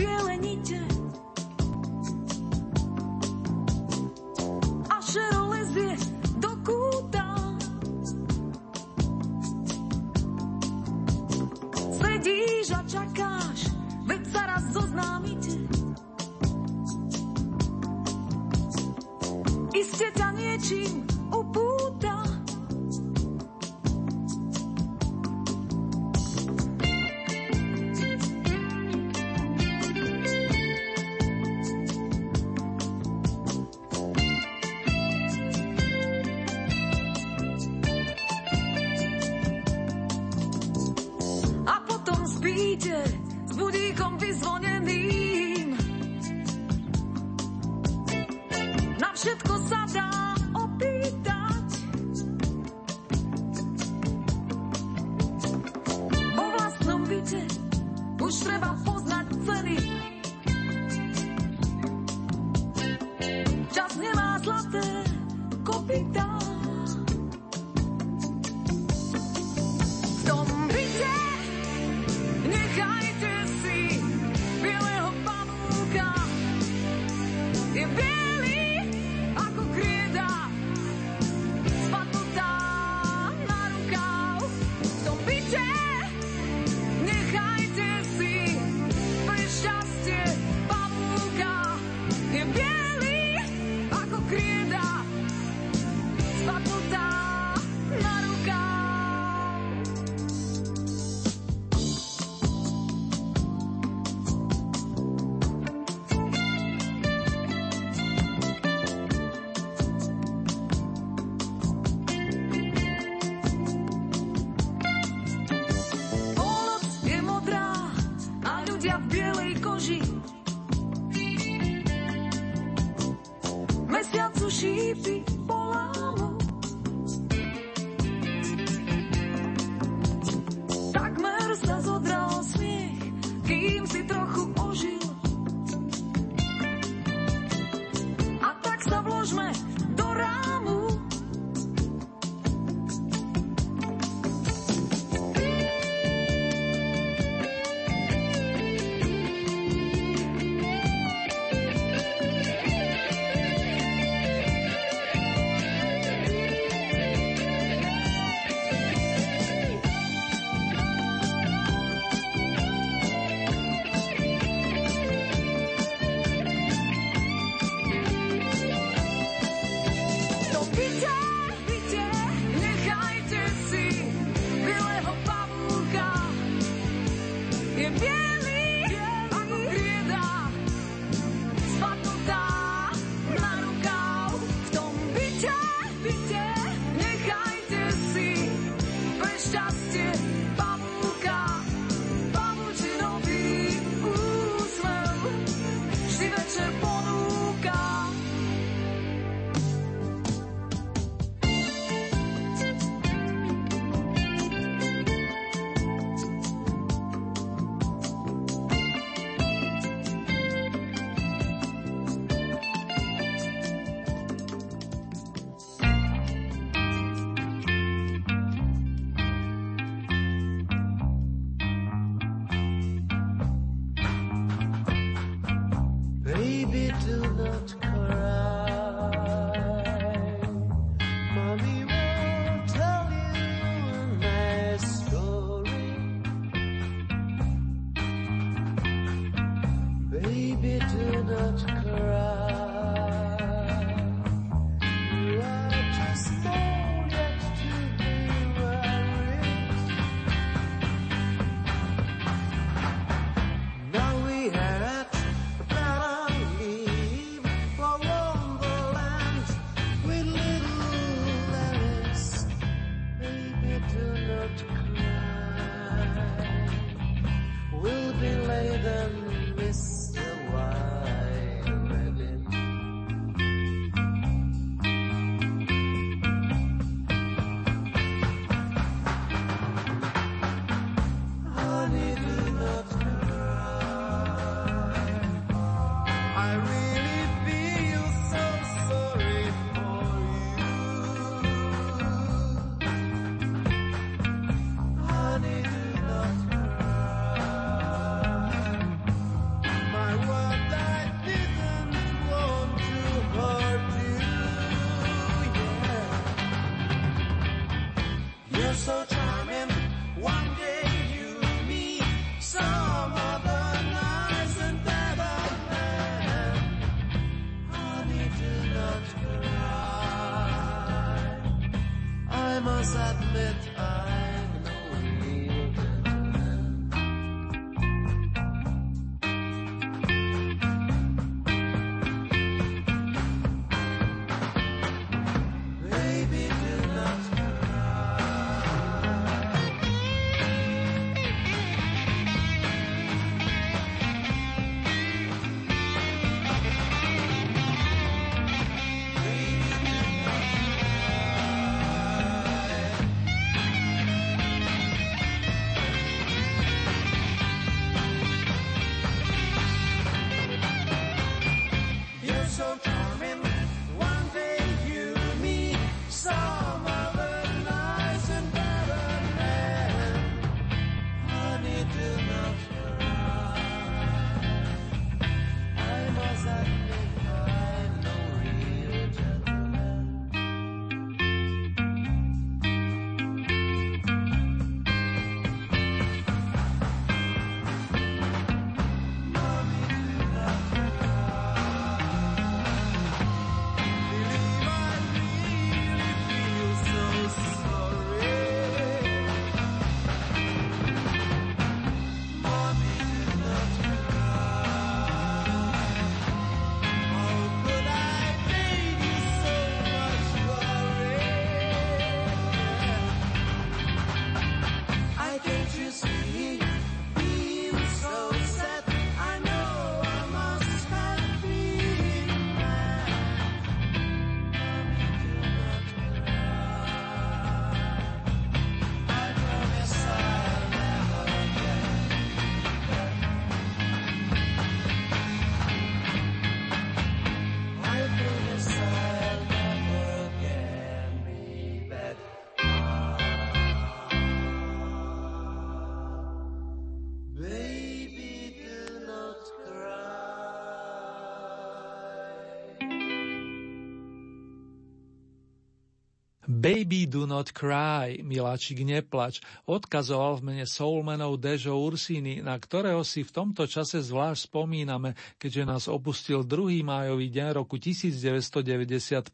[456.60, 463.24] Baby do not cry, miláčik neplač, odkazoval v mene soulmanov Dežo Ursini, na ktorého si
[463.24, 466.84] v tomto čase zvlášť spomíname, keďže nás opustil 2.
[466.84, 469.32] májový deň roku 1995.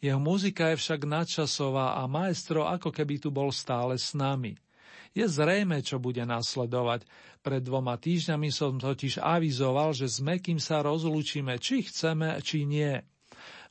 [0.00, 4.56] Jeho muzika je však nadčasová a maestro ako keby tu bol stále s nami.
[5.12, 7.04] Je zrejme, čo bude nasledovať.
[7.44, 13.04] Pred dvoma týždňami som totiž avizoval, že s Mekým sa rozlúčime, či chceme, či nie.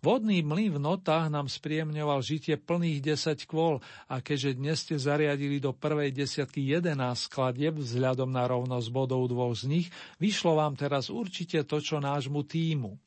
[0.04, 3.80] Vodný mlyn v notách nám spriemňoval žitie plných 10 kvôl
[4.12, 9.56] a keďže dnes ste zariadili do prvej desiatky 11 skladieb vzhľadom na rovnosť bodov dvoch
[9.56, 9.88] z nich,
[10.20, 13.00] vyšlo vám teraz určite to, čo nášmu týmu.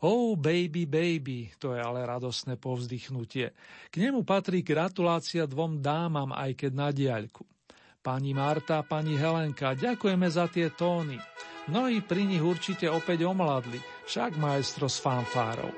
[0.00, 3.52] Oh, baby, baby, to je ale radosné povzdychnutie.
[3.92, 7.44] K nemu patrí gratulácia dvom dámam, aj keď na diaľku.
[8.00, 11.20] Pani Marta, pani Helenka, ďakujeme za tie tóny.
[11.68, 13.78] Mnohí pri nich určite opäť omladli,
[14.08, 15.70] však maestro s fanfárou.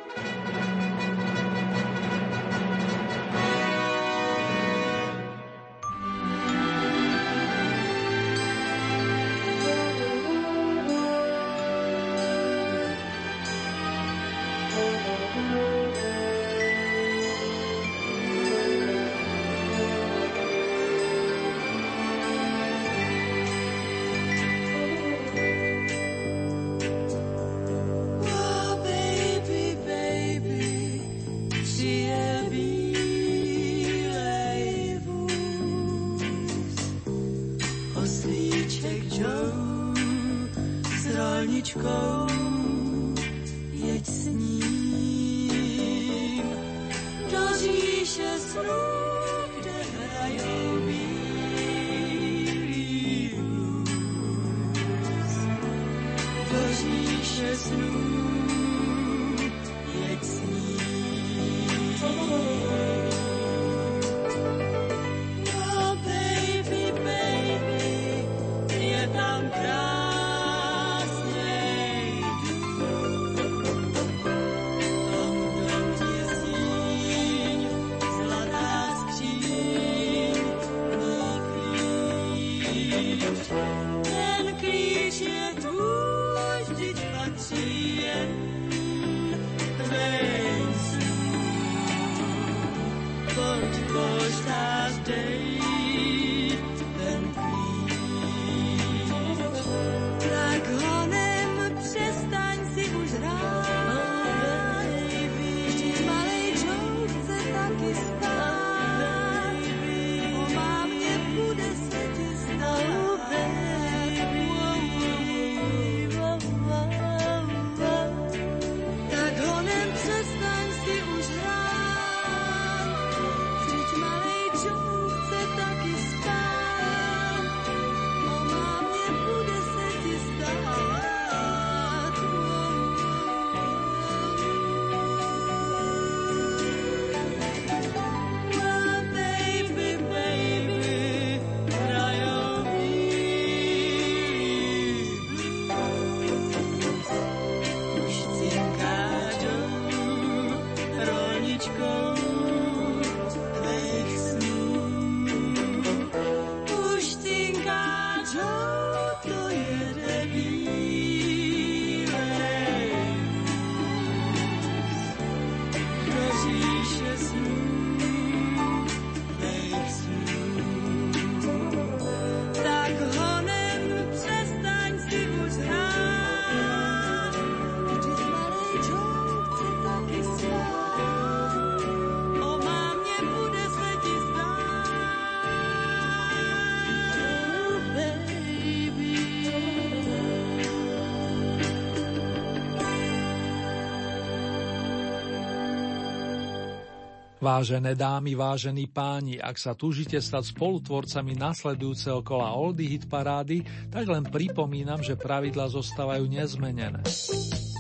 [197.44, 203.60] Vážené dámy, vážení páni, ak sa túžite stať spolutvorcami nasledujúceho kola Oldy Hit Parády,
[203.92, 207.04] tak len pripomínam, že pravidla zostávajú nezmenené.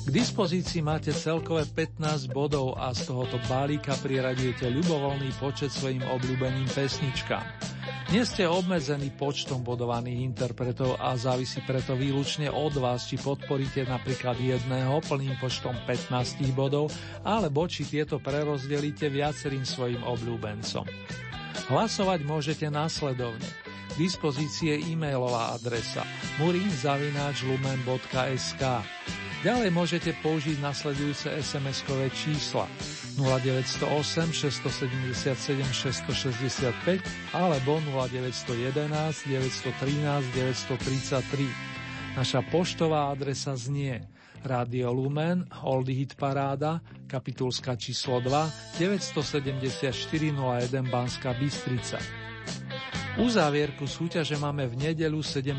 [0.04, 6.68] K dispozícii máte celkové 15 bodov a z tohoto balíka priraďujete ľubovoľný počet svojim obľúbeným
[6.68, 7.73] pesničkám.
[8.14, 14.38] Nie ste obmedzení počtom bodovaných interpretov a závisí preto výlučne od vás, či podporíte napríklad
[14.38, 16.94] jedného plným počtom 15 bodov,
[17.26, 20.86] alebo či tieto prerozdelíte viacerým svojim obľúbencom.
[21.74, 23.50] Hlasovať môžete následovne.
[23.66, 26.06] K dispozícii je e-mailová adresa
[26.38, 28.62] murinzavináčlumen.sk
[29.42, 32.70] Ďalej môžete použiť nasledujúce SMS-kové čísla
[33.18, 37.00] 0908 677 665
[37.32, 41.74] alebo 0911 913 933.
[42.14, 44.06] Naša poštová adresa znie
[44.44, 46.78] Radio Lumen, Oldie Hit Paráda,
[47.08, 49.90] kapitulska číslo 2, 974
[50.30, 52.23] 01 Banská Bystrica.
[53.14, 55.54] Uzávierku súťaže máme v nedelu 17.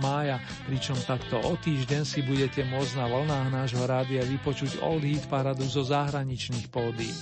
[0.00, 5.28] mája, pričom takto o týždeň si budete môcť na vlnách nášho rádia vypočuť Old Heat
[5.28, 7.12] paradu zo zahraničných pódií.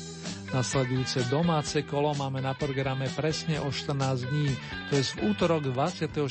[0.54, 4.54] Nasledujúce domáce kolo máme na programe presne o 14 dní,
[4.86, 6.22] to je v útorok 26.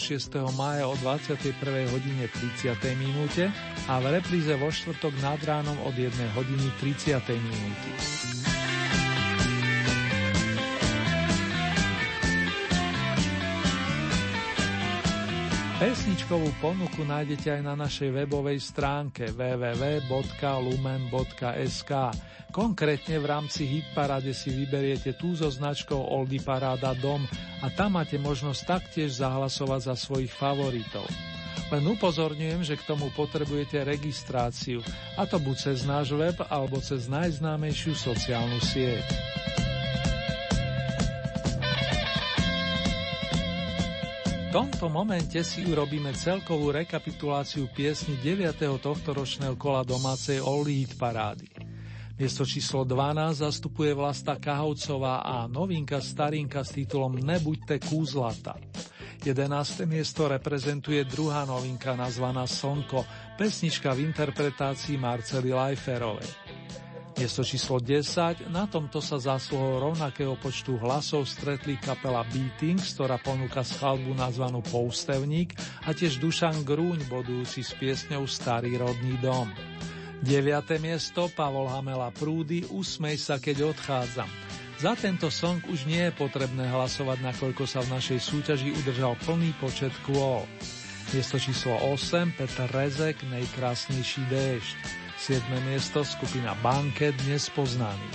[0.55, 1.51] mája o 21.
[1.91, 2.79] hodine 30.
[2.95, 3.51] minúte
[3.91, 7.19] a v repríze vo štvrtok nad ránom od 1 hodiny 30.
[7.27, 7.91] minúty.
[15.81, 20.13] Pesničkovú ponuku nájdete aj na našej webovej stránke www.lumen.sk.
[22.53, 27.25] Konkrétne v rámci Hitparade si vyberiete tú so značkou Oldy Paráda Dom
[27.65, 31.09] a tam máte možnosť taktiež zahlasovať za svojich favoritov.
[31.73, 34.85] Len upozorňujem, že k tomu potrebujete registráciu,
[35.17, 39.09] a to buď cez náš web alebo cez najznámejšiu sociálnu sieť.
[44.53, 48.53] Tomto momente si urobíme celkovú rekapituláciu piesni 9.
[48.85, 51.49] tohtoročného kola domácej Oldie Hit parády.
[52.21, 58.53] Miesto číslo 12 zastupuje Vlasta Kahovcová a novinka starinka s titulom Nebuďte kúzlata.
[59.25, 59.89] 11.
[59.89, 66.42] miesto reprezentuje druhá novinka nazvaná Sonko, pesnička v interpretácii Marcely Lajferovej.
[67.13, 73.61] Miesto číslo 10, na tomto sa zásluhou rovnakého počtu hlasov stretli kapela Beatings, ktorá ponúka
[73.61, 75.53] skladbu nazvanú Poustevník
[75.85, 79.45] a tiež Dušan Grúň bodujúci s piesňou Starý rodný dom.
[80.25, 80.81] 9.
[80.81, 84.29] miesto Pavol Hamela Prúdy Usmej sa, keď odchádzam.
[84.81, 89.53] Za tento song už nie je potrebné hlasovať, nakoľko sa v našej súťaži udržal plný
[89.61, 90.49] počet kôl.
[91.13, 95.02] Miesto číslo 8 Peter Rezek Nejkrásnejší déšť.
[95.23, 95.39] 7.
[95.63, 98.11] miesto skupina Banket dnes poznaný.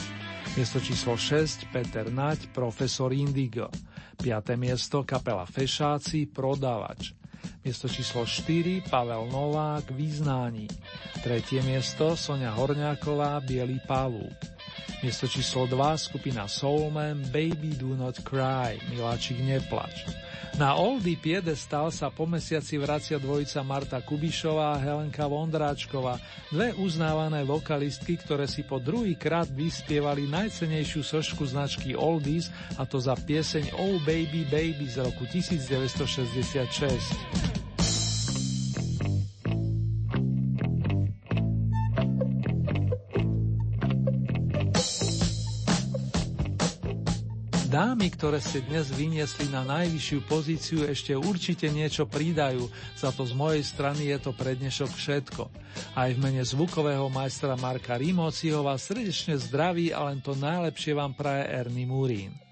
[0.61, 3.73] Miesto číslo 6 Peter Naď, Profesor Indigo.
[4.21, 4.61] 5.
[4.61, 7.17] miesto kapela Fešáci, Prodávač.
[7.65, 10.69] Miesto číslo 4 Pavel Novák, Význání.
[11.25, 14.37] Tretie miesto Sonia Horňáková, Bielý pavúk.
[15.01, 20.05] Miesto číslo 2 skupina Soulman, Baby Do Not Cry, Miláčik neplač.
[20.57, 26.17] Na Oldy piedestal sa po mesiaci vracia dvojica Marta Kubišová a Helenka Vondráčková,
[26.49, 32.49] dve uznávané vokalistky, ktoré si po druhý krát vyspievali najcenejšiu sošku značky Oldies,
[32.81, 37.58] a to za pieseň Oh Baby Baby z roku 1966.
[47.79, 52.67] Dámy, ktoré ste dnes vyniesli na najvyššiu pozíciu, ešte určite niečo pridajú,
[52.99, 55.47] za to z mojej strany je to pre dnešok všetko.
[55.95, 61.15] Aj v mene zvukového majstra Marka Rimociho vás srdečne zdraví a len to najlepšie vám
[61.15, 62.48] praje Ernie Murín.